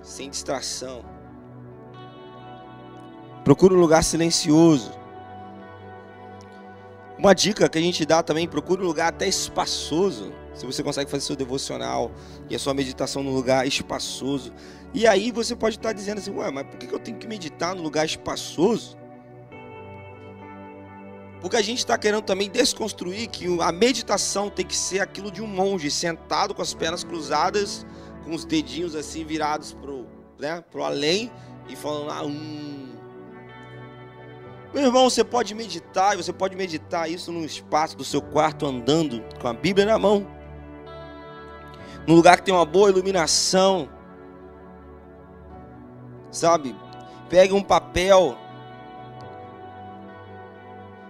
sem 0.03 0.29
distração. 0.29 1.05
Procure 3.45 3.75
um 3.75 3.81
lugar 3.81 4.05
silencioso. 4.05 4.93
Uma 7.19 7.35
dica 7.35 7.69
que 7.69 7.79
a 7.79 7.81
gente 7.81 8.05
dá 8.05 8.23
também, 8.23 8.49
procure 8.49 8.83
um 8.83 8.87
lugar 8.87 9.09
até 9.09 9.29
espaçoso. 9.29 10.33
Se 10.55 10.67
você 10.67 10.83
consegue 10.83 11.11
fazer 11.11 11.25
seu 11.25 11.37
devocional 11.37 12.11
e 12.51 12.55
a 12.55 12.59
sua 12.59 12.75
meditação 12.75 13.23
num 13.23 13.35
lugar 13.35 13.67
espaçoso. 13.67 14.53
E 14.93 15.07
aí 15.07 15.31
você 15.31 15.57
pode 15.57 15.77
estar 15.77 15.93
dizendo 15.93 16.19
assim, 16.19 16.31
ué, 16.33 16.51
mas 16.51 16.67
por 16.67 16.77
que 16.77 16.93
eu 16.93 16.99
tenho 16.99 17.17
que 17.17 17.27
meditar 17.27 17.75
num 17.75 17.83
lugar 17.83 18.05
espaçoso? 18.05 18.99
Porque 21.41 21.57
a 21.57 21.63
gente 21.63 21.79
está 21.79 21.97
querendo 21.99 22.23
também 22.23 22.49
desconstruir 22.49 23.29
que 23.29 23.47
a 23.61 23.73
meditação 23.73 24.49
tem 24.49 24.65
que 24.65 24.77
ser 24.77 25.01
aquilo 25.01 25.31
de 25.31 25.43
um 25.43 25.47
monge 25.47 25.91
sentado 25.91 26.55
com 26.55 26.63
as 26.63 26.75
pernas 26.75 27.03
cruzadas 27.03 27.85
com 28.25 28.35
os 28.35 28.45
dedinhos 28.45 28.95
assim 28.95 29.25
virados 29.25 29.73
pro, 29.73 30.07
né, 30.39 30.63
pro 30.71 30.83
além 30.83 31.31
e 31.69 31.77
falando, 31.77 32.11
ah, 32.11 32.25
hum. 32.25 32.89
Meu 34.75 34.85
irmão, 34.85 35.11
você 35.11 35.23
pode 35.23 35.55
meditar, 35.55 36.17
você 36.17 36.33
pode 36.33 36.57
meditar 36.57 37.11
isso 37.11 37.31
no 37.31 37.45
espaço 37.45 37.97
do 37.97 38.05
seu 38.05 38.23
quarto 38.23 38.65
andando 38.65 39.23
com 39.39 39.47
a 39.47 39.53
Bíblia 39.53 39.85
na 39.85 39.99
mão. 39.99 40.27
Num 42.07 42.15
lugar 42.15 42.39
que 42.39 42.45
tem 42.45 42.55
uma 42.55 42.65
boa 42.65 42.89
iluminação. 42.89 43.89
Sabe? 46.31 46.75
Pegue 47.29 47.53
um 47.53 47.63
papel. 47.63 48.37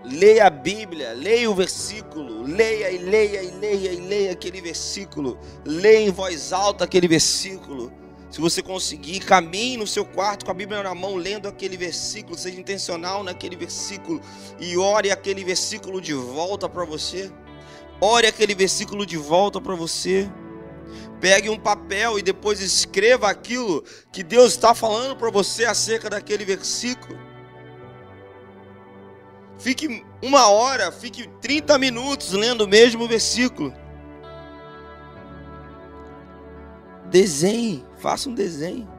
Leia 0.05 0.47
a 0.47 0.51
Bíblia, 0.51 1.13
leia 1.13 1.49
o 1.49 1.55
versículo, 1.55 2.43
leia 2.43 2.91
e 2.91 2.99
leia 2.99 3.41
e 3.41 3.51
leia 3.53 3.93
e 3.93 4.01
leia 4.01 4.33
aquele 4.33 4.61
versículo, 4.61 5.39
leia 5.65 6.09
em 6.09 6.11
voz 6.11 6.53
alta 6.53 6.85
aquele 6.85 7.07
versículo. 7.07 7.93
Se 8.29 8.41
você 8.41 8.63
conseguir, 8.63 9.21
caminhe 9.21 9.77
no 9.77 9.87
seu 9.87 10.05
quarto 10.05 10.45
com 10.45 10.51
a 10.51 10.55
Bíblia 10.55 10.83
na 10.83 10.95
mão, 10.95 11.15
lendo 11.15 11.47
aquele 11.47 11.77
versículo, 11.77 12.37
seja 12.37 12.59
intencional 12.59 13.23
naquele 13.23 13.55
versículo 13.55 14.21
e 14.59 14.77
ore 14.77 15.11
aquele 15.11 15.45
versículo 15.45 16.01
de 16.01 16.15
volta 16.15 16.69
para 16.69 16.85
você. 16.85 17.31
Ore 18.01 18.27
aquele 18.27 18.55
versículo 18.57 19.07
de 19.07 19.17
volta 19.17 19.61
para 19.61 19.77
você. 19.77 20.29
Pegue 21.21 21.49
um 21.49 21.59
papel 21.59 22.19
e 22.19 22.23
depois 22.23 22.61
escreva 22.61 23.31
aquilo 23.31 23.85
que 24.11 24.25
Deus 24.25 24.53
está 24.53 24.75
falando 24.75 25.15
para 25.15 25.31
você 25.31 25.65
acerca 25.65 26.11
daquele 26.11 26.45
versículo. 26.45 27.32
Fique 29.63 30.05
uma 30.21 30.49
hora, 30.49 30.91
fique 30.91 31.29
30 31.41 31.79
minutos 31.79 32.33
lendo 32.33 32.63
o 32.63 32.69
mesmo 32.69 33.07
versículo. 33.07 33.73
Desenhe, 37.09 37.87
faça 37.97 38.29
um 38.29 38.35
desenho. 38.35 38.91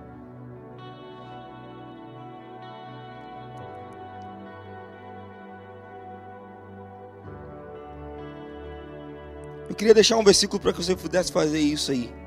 Eu 9.68 9.76
queria 9.76 9.94
deixar 9.94 10.16
um 10.16 10.24
versículo 10.24 10.62
para 10.62 10.72
que 10.72 10.82
você 10.82 10.96
pudesse 10.96 11.30
fazer 11.30 11.60
isso 11.60 11.92
aí. 11.92 12.23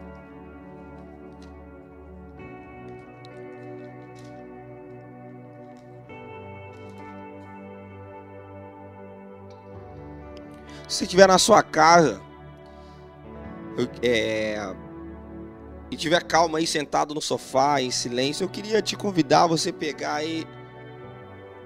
Se 10.88 10.98
você 10.98 11.04
estiver 11.04 11.26
na 11.26 11.38
sua 11.38 11.64
casa 11.64 12.20
é, 14.00 14.56
e 15.90 15.96
tiver 15.96 16.22
calma 16.22 16.58
aí 16.58 16.66
sentado 16.66 17.12
no 17.12 17.20
sofá 17.20 17.80
em 17.80 17.90
silêncio, 17.90 18.44
eu 18.44 18.48
queria 18.48 18.80
te 18.80 18.96
convidar 18.96 19.44
a 19.44 19.46
você 19.48 19.72
pegar 19.72 20.14
aí 20.14 20.46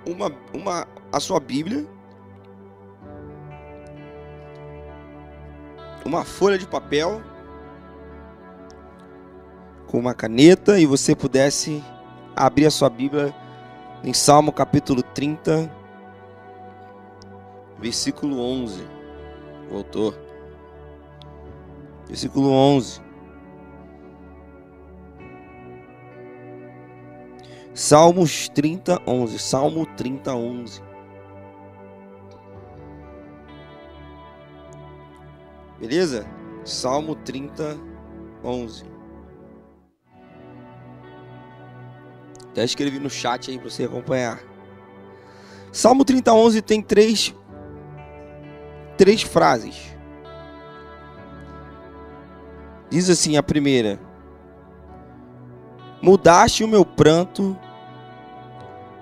uma, 0.06 0.32
uma 0.54 0.88
a 1.12 1.20
sua 1.20 1.38
Bíblia, 1.38 1.86
uma 6.04 6.24
folha 6.24 6.56
de 6.56 6.66
papel 6.66 7.22
com 9.86 9.98
uma 9.98 10.14
caneta 10.14 10.78
e 10.78 10.86
você 10.86 11.14
pudesse 11.14 11.84
abrir 12.34 12.64
a 12.64 12.70
sua 12.70 12.88
Bíblia 12.88 13.34
em 14.02 14.14
Salmo 14.14 14.50
capítulo 14.50 15.02
30, 15.02 15.70
versículo 17.78 18.40
11. 18.40 18.99
Voltou. 19.70 20.14
Versículo 22.06 22.50
11. 22.50 23.00
Salmos 27.72 28.48
30, 28.48 29.00
11. 29.06 29.38
Salmo 29.38 29.86
30, 29.86 30.34
11. 30.34 30.82
Beleza? 35.78 36.26
Salmo 36.64 37.14
30, 37.14 37.78
11. 38.44 38.84
Até 42.50 42.64
escrevi 42.64 42.98
no 42.98 43.08
chat 43.08 43.50
aí 43.50 43.58
para 43.58 43.70
você 43.70 43.84
acompanhar. 43.84 44.42
Salmo 45.72 46.04
30, 46.04 46.32
11 46.34 46.60
tem 46.62 46.82
três 46.82 47.34
três 49.00 49.22
frases. 49.22 49.96
Diz 52.90 53.08
assim 53.08 53.38
a 53.38 53.42
primeira: 53.42 53.98
Mudaste 56.02 56.62
o 56.62 56.68
meu 56.68 56.84
pranto 56.84 57.56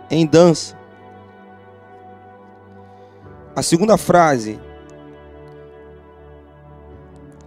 em 0.08 0.24
dança. 0.24 0.78
A 3.56 3.60
segunda 3.60 3.96
frase: 3.96 4.60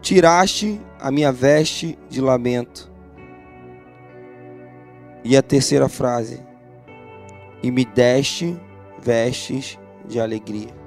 Tiraste 0.02 0.82
a 1.00 1.10
minha 1.10 1.32
veste 1.32 1.98
de 2.10 2.20
lamento. 2.20 2.92
E 5.24 5.38
a 5.38 5.42
terceira 5.42 5.88
frase: 5.88 6.46
E 7.64 7.72
me 7.72 7.86
deste 7.86 8.60
vestes 9.02 9.80
de 10.06 10.20
alegria. 10.20 10.81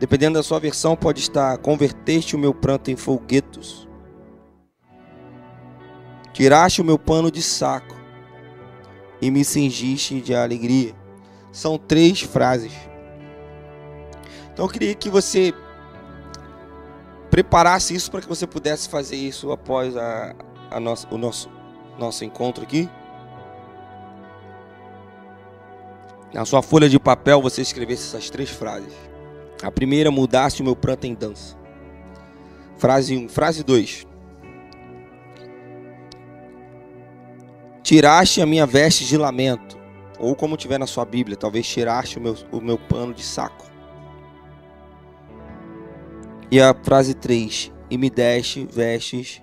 Dependendo 0.00 0.38
da 0.38 0.42
sua 0.42 0.58
versão, 0.58 0.96
pode 0.96 1.20
estar: 1.20 1.58
Converteste 1.58 2.34
o 2.34 2.38
meu 2.38 2.54
pranto 2.54 2.90
em 2.90 2.96
folguetos, 2.96 3.86
tiraste 6.32 6.80
o 6.80 6.84
meu 6.84 6.98
pano 6.98 7.30
de 7.30 7.42
saco 7.42 7.94
e 9.20 9.30
me 9.30 9.44
cingiste 9.44 10.18
de 10.22 10.34
alegria. 10.34 10.94
São 11.52 11.76
três 11.76 12.22
frases. 12.22 12.72
Então 14.50 14.64
eu 14.64 14.70
queria 14.70 14.94
que 14.94 15.10
você 15.10 15.52
preparasse 17.30 17.94
isso 17.94 18.10
para 18.10 18.22
que 18.22 18.28
você 18.28 18.46
pudesse 18.46 18.88
fazer 18.88 19.16
isso 19.16 19.52
após 19.52 19.94
a, 19.98 20.34
a 20.70 20.78
o 21.10 21.18
nosso, 21.18 21.50
nosso 21.98 22.24
encontro 22.24 22.64
aqui. 22.64 22.88
Na 26.32 26.46
sua 26.46 26.62
folha 26.62 26.88
de 26.88 26.98
papel 26.98 27.42
você 27.42 27.60
escrevesse 27.60 28.04
essas 28.04 28.30
três 28.30 28.48
frases. 28.48 28.94
A 29.62 29.70
primeira, 29.70 30.10
mudaste 30.10 30.62
o 30.62 30.64
meu 30.64 30.74
pranto 30.74 31.06
em 31.06 31.14
dança. 31.14 31.56
Frase 32.78 33.16
1. 33.16 33.28
Frase 33.28 33.62
2. 33.62 34.06
Tiraste 37.82 38.40
a 38.40 38.46
minha 38.46 38.64
veste 38.66 39.04
de 39.04 39.16
lamento. 39.16 39.78
Ou 40.18 40.34
como 40.34 40.56
tiver 40.56 40.78
na 40.78 40.86
sua 40.86 41.04
Bíblia, 41.04 41.36
talvez 41.36 41.66
tiraste 41.66 42.18
o 42.18 42.22
meu, 42.22 42.36
o 42.52 42.60
meu 42.60 42.78
pano 42.78 43.12
de 43.12 43.22
saco. 43.22 43.66
E 46.50 46.60
a 46.60 46.74
frase 46.74 47.14
3. 47.14 47.72
E 47.90 47.98
me 47.98 48.08
deste 48.08 48.64
vestes 48.64 49.42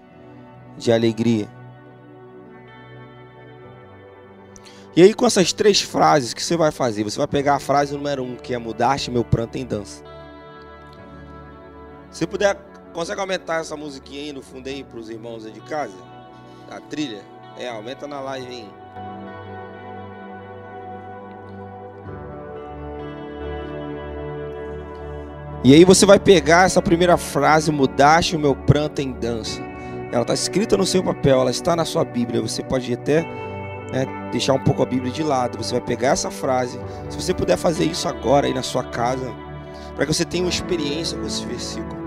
de 0.78 0.92
alegria. 0.92 1.57
E 4.98 5.04
aí, 5.04 5.14
com 5.14 5.28
essas 5.28 5.54
três 5.54 5.80
frases, 5.80 6.34
que 6.34 6.44
você 6.44 6.58
vai 6.58 6.72
fazer? 6.72 7.04
Você 7.04 7.20
vai 7.20 7.28
pegar 7.28 7.54
a 7.54 7.60
frase 7.60 7.94
número 7.94 8.24
um, 8.24 8.36
que 8.36 8.52
é 8.52 8.58
mudaste 8.58 9.12
meu 9.12 9.24
pranto 9.24 9.56
em 9.56 9.64
dança. 9.64 10.04
Se 12.10 12.26
puder, 12.26 12.58
consegue 12.94 13.22
aumentar 13.22 13.62
essa 13.62 13.78
musiquinha 13.78 14.24
aí 14.24 14.34
no 14.34 14.42
fundo 14.42 14.68
aí 14.68 14.84
para 14.84 14.98
os 14.98 15.08
irmãos 15.08 15.46
aí 15.46 15.52
de 15.52 15.62
casa? 15.62 15.94
A 16.72 16.82
trilha? 16.82 17.22
É, 17.60 17.70
aumenta 17.70 18.08
na 18.08 18.20
live 18.22 18.48
aí. 18.48 18.70
E 25.64 25.76
aí 25.76 25.86
você 25.86 26.08
vai 26.08 26.20
pegar 26.20 26.66
essa 26.66 26.82
primeira 26.82 27.18
frase, 27.18 27.72
mudaste 27.72 28.36
o 28.36 28.40
meu 28.40 28.56
pranto 28.56 29.00
em 29.00 29.12
dança. 29.12 29.62
Ela 30.12 30.24
está 30.24 30.34
escrita 30.34 30.76
no 30.76 30.88
seu 30.88 31.04
papel, 31.04 31.40
ela 31.40 31.52
está 31.52 31.76
na 31.76 31.86
sua 31.86 32.04
Bíblia. 32.04 32.42
Você 32.42 32.64
pode 32.64 32.92
até 32.92 33.47
né, 33.92 34.06
deixar 34.32 34.54
um 34.54 34.64
pouco 34.64 34.84
a 34.84 34.86
Bíblia 34.86 35.12
de 35.12 35.24
lado. 35.24 35.58
Você 35.58 35.72
vai 35.74 35.82
pegar 35.82 36.10
essa 36.10 36.32
frase. 36.32 36.80
Se 37.10 37.20
você 37.20 37.34
puder 37.34 37.58
fazer 37.58 37.86
isso 37.86 38.08
agora 38.08 38.48
aí 38.48 38.54
na 38.54 38.64
sua 38.64 38.84
casa, 38.84 39.34
para 39.96 40.06
que 40.06 40.14
você 40.14 40.26
tenha 40.26 40.44
uma 40.44 40.50
experiência 40.50 41.18
com 41.18 41.26
esse 41.26 41.46
versículo. 41.46 41.98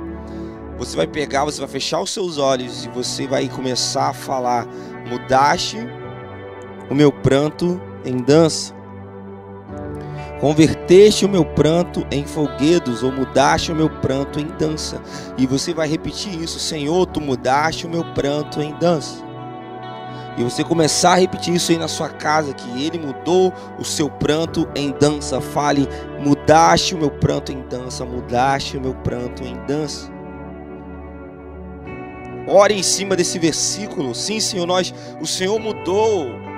Você 0.78 0.96
vai 0.96 1.06
pegar, 1.06 1.44
você 1.44 1.60
vai 1.60 1.68
fechar 1.68 2.00
os 2.00 2.10
seus 2.10 2.38
olhos 2.38 2.86
e 2.86 2.88
você 2.88 3.26
vai 3.26 3.48
começar 3.48 4.08
a 4.08 4.14
falar: 4.14 4.66
Mudaste 5.08 5.76
o 6.90 6.94
meu 6.94 7.12
pranto 7.12 7.80
em 8.04 8.16
dança. 8.16 8.74
Converteste 10.40 11.26
o 11.26 11.28
meu 11.28 11.44
pranto 11.44 12.06
em 12.10 12.24
folguedos, 12.24 13.02
ou 13.02 13.12
mudaste 13.12 13.70
o 13.72 13.76
meu 13.76 13.90
pranto 13.90 14.40
em 14.40 14.46
dança. 14.46 15.02
E 15.36 15.46
você 15.46 15.74
vai 15.74 15.86
repetir 15.86 16.40
isso: 16.40 16.58
Senhor, 16.58 17.04
tu 17.06 17.20
mudaste 17.20 17.86
o 17.86 17.90
meu 17.90 18.04
pranto 18.14 18.62
em 18.62 18.72
dança. 18.78 19.29
E 20.40 20.42
você 20.42 20.64
começar 20.64 21.12
a 21.12 21.16
repetir 21.16 21.54
isso 21.54 21.70
aí 21.70 21.76
na 21.76 21.86
sua 21.86 22.08
casa, 22.08 22.54
que 22.54 22.82
ele 22.82 22.98
mudou 22.98 23.52
o 23.78 23.84
seu 23.84 24.08
pranto 24.08 24.66
em 24.74 24.90
dança. 24.90 25.38
Fale, 25.38 25.86
mudaste 26.18 26.94
o 26.94 26.98
meu 26.98 27.10
pranto 27.10 27.52
em 27.52 27.60
dança, 27.68 28.06
mudaste 28.06 28.78
o 28.78 28.80
meu 28.80 28.94
pranto 28.94 29.44
em 29.44 29.54
dança. 29.66 30.10
Ore 32.48 32.72
em 32.72 32.82
cima 32.82 33.14
desse 33.14 33.38
versículo. 33.38 34.14
Sim, 34.14 34.40
Senhor, 34.40 34.64
nós, 34.64 34.94
o 35.20 35.26
Senhor 35.26 35.58
mudou. 35.60 36.49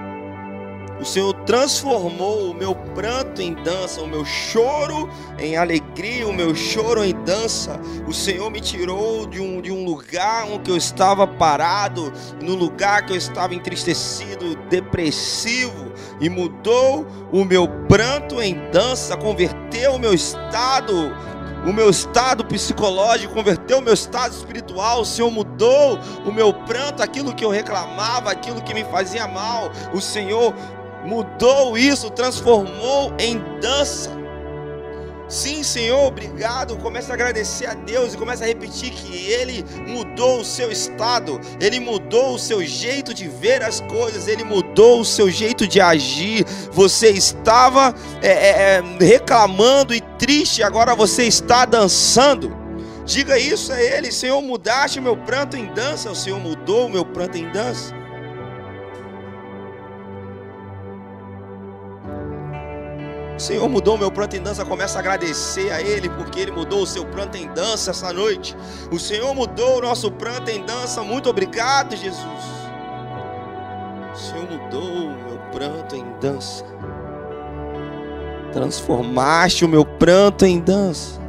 O 1.02 1.04
Senhor 1.04 1.34
transformou 1.44 2.52
o 2.52 2.54
meu 2.54 2.76
pranto 2.76 3.42
em 3.42 3.54
dança, 3.54 4.00
o 4.00 4.06
meu 4.06 4.24
choro 4.24 5.10
em 5.36 5.56
alegria, 5.56 6.28
o 6.28 6.32
meu 6.32 6.54
choro 6.54 7.04
em 7.04 7.12
dança. 7.24 7.80
O 8.06 8.12
Senhor 8.12 8.48
me 8.52 8.60
tirou 8.60 9.26
de 9.26 9.40
um, 9.40 9.60
de 9.60 9.72
um 9.72 9.84
lugar 9.84 10.46
onde 10.46 10.70
eu 10.70 10.76
estava 10.76 11.26
parado, 11.26 12.12
no 12.40 12.54
lugar 12.54 13.04
que 13.04 13.12
eu 13.12 13.16
estava 13.16 13.52
entristecido, 13.52 14.54
depressivo, 14.70 15.92
e 16.20 16.28
mudou 16.30 17.04
o 17.32 17.44
meu 17.44 17.66
pranto 17.88 18.40
em 18.40 18.54
dança, 18.70 19.16
converteu 19.16 19.94
o 19.94 19.98
meu 19.98 20.14
estado 20.14 21.12
o 21.64 21.72
meu 21.72 21.88
estado 21.90 22.44
psicológico, 22.44 23.32
converteu 23.32 23.78
o 23.78 23.82
meu 23.82 23.94
estado 23.94 24.32
espiritual. 24.32 25.02
O 25.02 25.04
Senhor 25.04 25.30
mudou 25.30 25.96
o 26.26 26.32
meu 26.32 26.52
pranto, 26.52 27.00
aquilo 27.02 27.32
que 27.32 27.44
eu 27.44 27.50
reclamava, 27.50 28.32
aquilo 28.32 28.60
que 28.62 28.74
me 28.74 28.82
fazia 28.84 29.28
mal. 29.28 29.70
O 29.94 30.00
Senhor 30.00 30.52
mudou 31.04 31.76
isso, 31.76 32.10
transformou 32.10 33.12
em 33.18 33.38
dança. 33.60 34.22
Sim, 35.32 35.62
Senhor, 35.62 36.08
obrigado. 36.08 36.76
Comece 36.76 37.10
a 37.10 37.14
agradecer 37.14 37.64
a 37.64 37.72
Deus 37.72 38.12
e 38.12 38.18
comece 38.18 38.44
a 38.44 38.46
repetir 38.46 38.90
que 38.90 39.16
Ele 39.16 39.64
mudou 39.86 40.40
o 40.40 40.44
seu 40.44 40.70
estado, 40.70 41.40
Ele 41.58 41.80
mudou 41.80 42.34
o 42.34 42.38
seu 42.38 42.62
jeito 42.62 43.14
de 43.14 43.28
ver 43.28 43.62
as 43.62 43.80
coisas, 43.80 44.28
Ele 44.28 44.44
mudou 44.44 45.00
o 45.00 45.04
seu 45.06 45.30
jeito 45.30 45.66
de 45.66 45.80
agir. 45.80 46.44
Você 46.70 47.08
estava 47.08 47.94
é, 48.20 48.28
é, 48.28 48.50
é 48.50 48.82
reclamando 49.00 49.94
e 49.94 50.02
triste, 50.18 50.62
agora 50.62 50.94
você 50.94 51.24
está 51.24 51.64
dançando. 51.64 52.54
Diga 53.06 53.38
isso 53.38 53.72
a 53.72 53.82
Ele, 53.82 54.12
Senhor, 54.12 54.40
mudaste 54.42 55.00
meu 55.00 55.16
pranto 55.16 55.56
em 55.56 55.64
dança. 55.72 56.10
O 56.10 56.14
Senhor 56.14 56.38
mudou 56.38 56.86
o 56.86 56.90
meu 56.90 57.06
pranto 57.06 57.38
em 57.38 57.50
dança. 57.50 58.01
Senhor 63.38 63.68
mudou 63.68 63.96
o 63.96 63.98
meu 63.98 64.10
pranto 64.10 64.36
em 64.36 64.42
dança, 64.42 64.64
começa 64.64 64.98
a 64.98 65.00
agradecer 65.00 65.72
a 65.72 65.80
Ele, 65.80 66.08
porque 66.10 66.40
Ele 66.40 66.52
mudou 66.52 66.82
o 66.82 66.86
seu 66.86 67.04
pranto 67.04 67.36
em 67.36 67.48
dança 67.52 67.90
essa 67.90 68.12
noite. 68.12 68.56
O 68.90 68.98
Senhor 68.98 69.34
mudou 69.34 69.78
o 69.78 69.80
nosso 69.80 70.10
pranto 70.10 70.50
em 70.50 70.64
dança, 70.64 71.02
muito 71.02 71.28
obrigado, 71.28 71.96
Jesus. 71.96 72.24
O 74.12 74.16
Senhor 74.16 74.50
mudou 74.50 74.82
o 74.82 75.24
meu 75.24 75.38
pranto 75.50 75.96
em 75.96 76.04
dança. 76.20 76.64
Transformaste 78.52 79.64
o 79.64 79.68
meu 79.68 79.84
pranto 79.84 80.44
em 80.44 80.60
dança. 80.60 81.20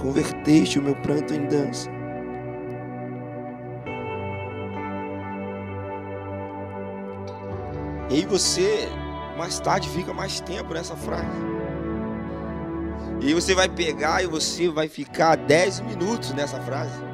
Converteste 0.00 0.78
o 0.78 0.82
meu 0.82 0.94
pranto 0.96 1.34
em 1.34 1.46
dança. 1.46 1.90
E 8.08 8.14
aí 8.14 8.24
você 8.24 8.88
mais 9.36 9.60
tarde 9.60 9.88
fica 9.88 10.12
mais 10.12 10.40
tempo 10.40 10.74
nessa 10.74 10.96
frase. 10.96 11.56
E 13.20 13.32
você 13.32 13.54
vai 13.54 13.68
pegar 13.68 14.22
e 14.22 14.26
você 14.26 14.68
vai 14.68 14.88
ficar 14.88 15.36
10 15.36 15.80
minutos 15.80 16.32
nessa 16.32 16.60
frase. 16.60 17.06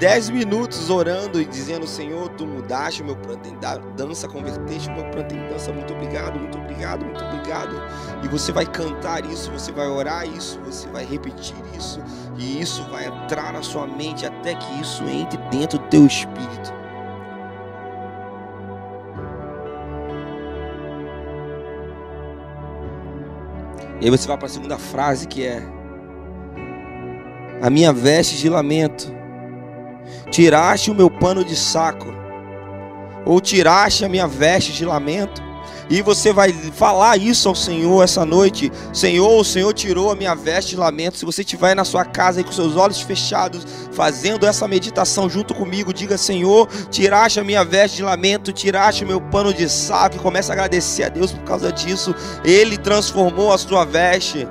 10 0.00 0.30
minutos 0.30 0.88
orando 0.88 1.42
e 1.42 1.44
dizendo, 1.44 1.86
Senhor, 1.86 2.30
tu 2.30 2.46
mudaste 2.46 3.04
meu 3.04 3.14
pranto 3.16 3.46
em 3.46 3.58
dança, 3.94 4.26
converteste 4.26 4.90
meu 4.90 5.04
pranto 5.10 5.34
em 5.34 5.46
dança. 5.48 5.70
Muito 5.72 5.92
obrigado, 5.92 6.38
muito 6.38 6.56
obrigado, 6.56 7.04
muito 7.04 7.22
obrigado. 7.22 7.76
E 8.24 8.28
você 8.28 8.50
vai 8.50 8.64
cantar 8.64 9.26
isso, 9.26 9.50
você 9.50 9.70
vai 9.70 9.86
orar 9.88 10.26
isso, 10.26 10.58
você 10.64 10.88
vai 10.88 11.04
repetir 11.04 11.54
isso. 11.76 12.02
E 12.38 12.62
isso 12.62 12.82
vai 12.84 13.06
entrar 13.08 13.52
na 13.52 13.62
sua 13.62 13.86
mente 13.86 14.24
até 14.24 14.54
que 14.54 14.80
isso 14.80 15.04
entre 15.04 15.36
dentro 15.50 15.78
do 15.78 15.86
teu 15.88 16.06
espírito. 16.06 16.79
E 24.00 24.06
aí 24.06 24.10
você 24.10 24.26
vai 24.26 24.38
para 24.38 24.46
a 24.46 24.50
segunda 24.50 24.78
frase 24.78 25.28
que 25.28 25.44
é: 25.44 25.62
A 27.60 27.68
minha 27.68 27.92
veste 27.92 28.38
de 28.38 28.48
lamento, 28.48 29.12
tiraste 30.30 30.90
o 30.90 30.94
meu 30.94 31.10
pano 31.10 31.44
de 31.44 31.54
saco, 31.54 32.06
ou 33.26 33.40
tiraste 33.40 34.04
a 34.04 34.08
minha 34.08 34.26
veste 34.26 34.72
de 34.72 34.84
lamento. 34.84 35.49
E 35.90 36.00
você 36.02 36.32
vai 36.32 36.52
falar 36.52 37.16
isso 37.16 37.48
ao 37.48 37.54
Senhor 37.54 38.04
essa 38.04 38.24
noite. 38.24 38.70
Senhor, 38.92 39.40
o 39.40 39.44
Senhor 39.44 39.74
tirou 39.74 40.12
a 40.12 40.14
minha 40.14 40.36
veste 40.36 40.70
de 40.70 40.76
lamento. 40.76 41.18
Se 41.18 41.24
você 41.24 41.42
estiver 41.42 41.74
na 41.74 41.84
sua 41.84 42.04
casa 42.04 42.38
aí 42.38 42.44
com 42.44 42.52
seus 42.52 42.76
olhos 42.76 43.00
fechados, 43.00 43.66
fazendo 43.90 44.46
essa 44.46 44.68
meditação 44.68 45.28
junto 45.28 45.52
comigo, 45.52 45.92
diga: 45.92 46.16
Senhor, 46.16 46.68
tiraste 46.90 47.40
a 47.40 47.44
minha 47.44 47.64
veste 47.64 47.96
de 47.96 48.02
lamento, 48.04 48.52
tiraste 48.52 49.02
o 49.02 49.06
meu 49.06 49.20
pano 49.20 49.52
de 49.52 49.68
saco. 49.68 50.14
E 50.14 50.20
comece 50.20 50.52
a 50.52 50.54
agradecer 50.54 51.02
a 51.02 51.08
Deus 51.08 51.32
por 51.32 51.42
causa 51.42 51.72
disso. 51.72 52.14
Ele 52.44 52.78
transformou 52.78 53.52
a 53.52 53.58
sua 53.58 53.84
veste. 53.84 54.46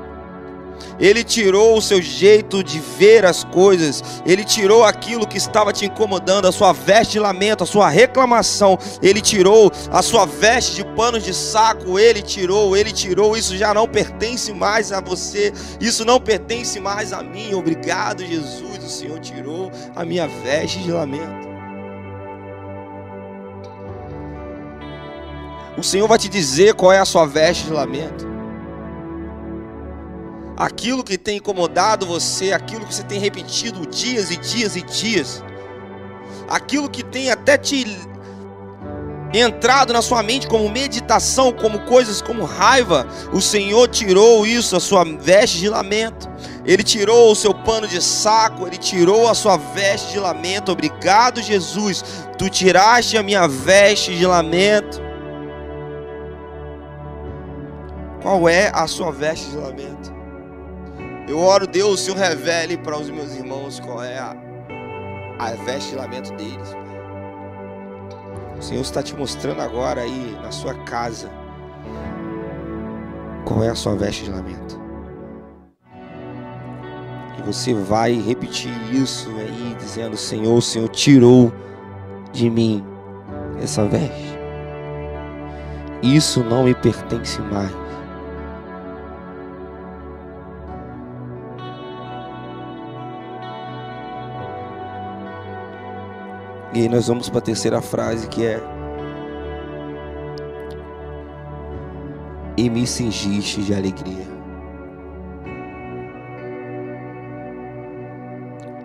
Ele 1.00 1.24
tirou 1.24 1.78
o 1.78 1.82
seu 1.82 2.02
jeito 2.02 2.64
de 2.64 2.80
ver 2.80 3.26
as 3.26 3.44
coisas, 3.44 4.04
ele 4.26 4.44
tirou 4.44 4.84
aquilo 4.84 5.28
que 5.28 5.38
estava 5.38 5.72
te 5.72 5.86
incomodando, 5.86 6.48
a 6.48 6.52
sua 6.52 6.74
veste 6.74 7.14
de 7.14 7.20
lamento, 7.20 7.64
a 7.64 7.68
sua 7.68 7.90
reclamação, 7.90 8.78
ele 9.02 9.22
tirou 9.22 9.72
a 9.92 10.02
sua 10.02 10.26
veste 10.26 10.76
de 10.76 10.86
panos 10.96 11.24
de 11.24 11.34
saco, 11.34 11.98
ele 11.98 12.22
tirou, 12.22 12.76
ele 12.76 12.92
tirou, 12.92 13.36
isso 13.38 13.56
já 13.56 13.74
não 13.74 13.88
pertence 13.88 14.54
mais 14.54 14.92
a 14.92 15.02
você, 15.02 15.54
isso 15.80 16.04
não 16.04 16.20
pertence 16.20 16.80
mais 16.80 17.14
a 17.14 17.24
mim. 17.24 17.54
Obrigado, 17.54 18.26
Jesus, 18.26 18.84
o 18.84 18.90
Senhor 18.90 19.20
tirou 19.20 19.72
a 19.96 20.04
minha 20.04 20.28
veste 20.28 20.80
de 20.80 20.92
lamento. 20.92 21.50
O 25.78 25.84
Senhor 25.84 26.08
vai 26.08 26.18
te 26.18 26.28
dizer 26.28 26.74
qual 26.74 26.92
é 26.92 27.00
a 27.00 27.06
sua 27.06 27.26
veste 27.26 27.66
de 27.66 27.72
lamento 27.72 28.39
aquilo 30.60 31.06
que 31.06 31.18
tem 31.18 31.38
incomodado 31.38 32.06
você, 32.06 32.52
aquilo 32.52 32.86
que 32.86 32.94
você 32.94 33.04
tem 33.04 33.18
repetido 33.18 33.88
dias 33.88 34.30
e 34.30 34.36
dias 34.36 34.76
e 34.76 34.82
dias, 34.82 35.42
aquilo 36.50 36.90
que 36.90 37.02
tem 37.02 37.32
até 37.32 37.58
te 37.58 37.86
entrado 39.34 39.94
na 39.94 40.02
sua 40.02 40.22
mente 40.22 40.48
como 40.48 40.68
meditação, 40.70 41.54
como 41.54 41.80
coisas 41.82 42.22
como 42.22 42.44
raiva, 42.44 43.08
o 43.32 43.40
Senhor 43.40 43.88
tirou 43.88 44.46
isso, 44.46 44.76
a 44.76 44.80
sua 44.80 45.06
veste 45.06 45.60
de 45.60 45.70
lamento. 45.70 46.28
Ele 46.66 46.84
tirou 46.84 47.32
o 47.32 47.36
seu 47.36 47.54
pano 47.54 47.88
de 47.88 48.02
saco, 48.02 48.68
ele 48.68 48.78
tirou 48.78 49.30
a 49.30 49.36
sua 49.36 49.56
veste 49.56 50.12
de 50.12 50.20
lamento. 50.20 50.72
Obrigado, 50.72 51.42
Jesus. 51.42 52.04
Tu 52.38 52.50
tiraste 52.50 53.18
a 53.18 53.24
minha 53.24 53.48
veste 53.48 54.16
de 54.16 54.26
lamento. 54.26 55.00
Qual 58.22 58.50
é 58.50 58.72
a 58.74 58.88
sua 58.88 59.12
veste 59.12 59.52
de 59.52 59.58
lamento? 59.58 60.19
Eu 61.30 61.38
oro, 61.38 61.68
Deus, 61.68 62.00
Senhor 62.00 62.18
revele 62.18 62.76
para 62.76 62.98
os 62.98 63.08
meus 63.12 63.36
irmãos 63.36 63.80
qual 63.80 64.04
é 64.04 64.18
a, 64.18 64.36
a 65.38 65.52
veste 65.64 65.92
de 65.92 65.96
lamento 65.96 66.34
deles. 66.34 66.76
O 68.58 68.62
Senhor 68.64 68.82
está 68.82 69.04
te 69.04 69.16
mostrando 69.16 69.62
agora 69.62 70.02
aí 70.02 70.36
na 70.42 70.52
sua 70.52 70.74
casa 70.86 71.30
qual 73.46 73.64
é 73.64 73.70
a 73.70 73.76
sua 73.76 73.96
veste 73.96 74.24
de 74.24 74.32
lamento. 74.32 74.82
E 77.38 77.44
você 77.44 77.76
vai 77.76 78.14
repetir 78.14 78.74
isso 78.92 79.30
aí, 79.38 79.76
dizendo: 79.78 80.18
Senhor, 80.18 80.58
o 80.58 80.62
Senhor 80.64 80.90
tirou 80.90 81.54
de 82.34 82.50
mim 82.50 82.84
essa 83.62 83.86
veste. 83.86 84.40
Isso 86.02 86.44
não 86.44 86.64
me 86.64 86.74
pertence 86.74 87.40
mais. 87.40 87.79
E 96.74 96.88
nós 96.88 97.08
vamos 97.08 97.30
para 97.30 97.40
a 97.40 97.42
terceira 97.42 97.82
frase 97.82 98.28
que 98.28 98.46
é 98.46 98.62
E 102.60 102.70
me 102.70 102.86
cingiste 102.86 103.62
de 103.64 103.74
alegria. 103.74 104.28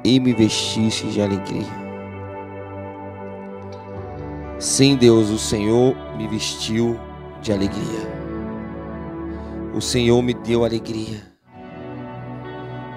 E 0.05 0.21
me 0.21 0.33
vestiste 0.33 1.09
de 1.09 1.21
alegria. 1.21 1.67
Sim, 4.61 4.95
Deus, 4.95 5.29
o 5.29 5.39
Senhor 5.39 5.97
me 6.17 6.29
vestiu 6.29 6.97
de 7.43 7.53
alegria. 7.53 8.09
O 9.75 9.81
Senhor 9.81 10.23
me 10.23 10.35
deu 10.35 10.65
alegria. 10.65 11.21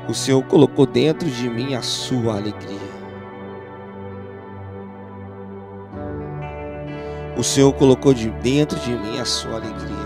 O 0.07 0.13
Senhor 0.13 0.43
colocou 0.43 0.85
dentro 0.85 1.27
de 1.27 1.49
mim 1.49 1.73
a 1.73 1.81
sua 1.81 2.35
alegria. 2.35 2.86
O 7.37 7.43
Senhor 7.43 7.71
colocou 7.73 8.13
de 8.13 8.29
dentro 8.29 8.79
de 8.79 8.91
mim 8.91 9.19
a 9.19 9.25
sua 9.25 9.55
alegria. 9.55 9.97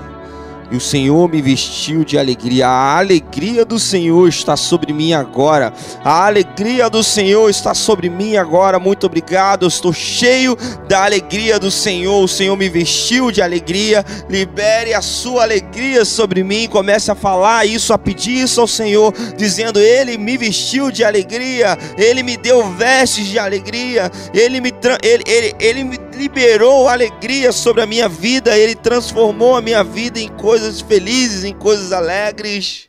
E 0.71 0.77
o 0.77 0.79
Senhor 0.79 1.29
me 1.29 1.41
vestiu 1.41 2.05
de 2.05 2.17
alegria. 2.17 2.65
A 2.65 2.97
alegria 2.97 3.65
do 3.65 3.77
Senhor 3.77 4.25
está 4.29 4.55
sobre 4.55 4.93
mim 4.93 5.11
agora. 5.11 5.73
A 6.01 6.25
alegria 6.25 6.89
do 6.89 7.03
Senhor 7.03 7.49
está 7.49 7.73
sobre 7.73 8.09
mim 8.09 8.37
agora. 8.37 8.79
Muito 8.79 9.05
obrigado. 9.05 9.63
Eu 9.63 9.67
estou 9.67 9.91
cheio 9.91 10.57
da 10.87 11.03
alegria 11.03 11.59
do 11.59 11.69
Senhor. 11.69 12.23
O 12.23 12.27
Senhor 12.27 12.55
me 12.55 12.69
vestiu 12.69 13.31
de 13.31 13.41
alegria. 13.41 14.05
Libere 14.29 14.93
a 14.93 15.01
sua 15.01 15.43
alegria 15.43 16.05
sobre 16.05 16.41
mim. 16.41 16.69
Comece 16.69 17.11
a 17.11 17.15
falar 17.15 17.65
isso, 17.65 17.91
a 17.91 17.97
pedir 17.97 18.41
isso 18.41 18.61
ao 18.61 18.67
Senhor, 18.67 19.13
dizendo: 19.35 19.77
Ele 19.77 20.17
me 20.17 20.37
vestiu 20.37 20.89
de 20.89 21.03
alegria. 21.03 21.77
Ele 21.97 22.23
me 22.23 22.37
deu 22.37 22.71
vestes 22.71 23.25
de 23.25 23.37
alegria. 23.37 24.09
Ele 24.33 24.61
me, 24.61 24.73
ele, 25.03 25.23
ele, 25.27 25.55
ele 25.59 25.83
me 25.83 26.10
liberou 26.21 26.87
alegria 26.87 27.51
sobre 27.51 27.81
a 27.81 27.85
minha 27.87 28.07
vida, 28.07 28.55
Ele 28.55 28.75
transformou 28.75 29.55
a 29.55 29.61
minha 29.61 29.83
vida 29.83 30.19
em 30.19 30.27
coisas 30.27 30.79
felizes, 30.79 31.43
em 31.43 31.53
coisas 31.53 31.91
alegres. 31.91 32.87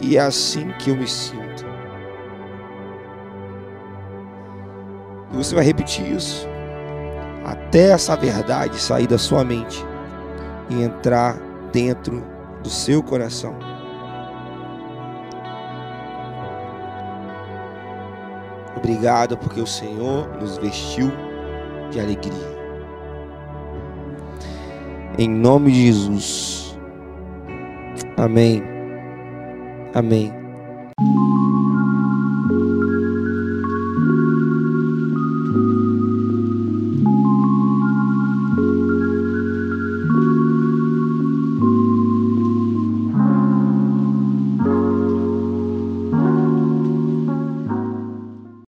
E 0.00 0.16
é 0.16 0.20
assim 0.20 0.70
que 0.78 0.90
eu 0.90 0.96
me 0.96 1.08
sinto. 1.08 1.66
E 5.32 5.36
você 5.36 5.54
vai 5.54 5.64
repetir 5.64 6.06
isso 6.06 6.46
até 7.44 7.90
essa 7.90 8.14
verdade 8.14 8.80
sair 8.80 9.06
da 9.06 9.18
sua 9.18 9.42
mente 9.42 9.84
e 10.70 10.82
entrar 10.82 11.36
dentro 11.72 12.22
do 12.62 12.70
seu 12.70 13.02
coração. 13.02 13.77
Obrigado 18.78 19.36
porque 19.36 19.60
o 19.60 19.66
Senhor 19.66 20.28
nos 20.40 20.56
vestiu 20.56 21.10
de 21.90 21.98
alegria. 21.98 22.58
Em 25.18 25.28
nome 25.28 25.72
de 25.72 25.86
Jesus. 25.86 26.78
Amém. 28.16 28.62
Amém. 29.92 30.32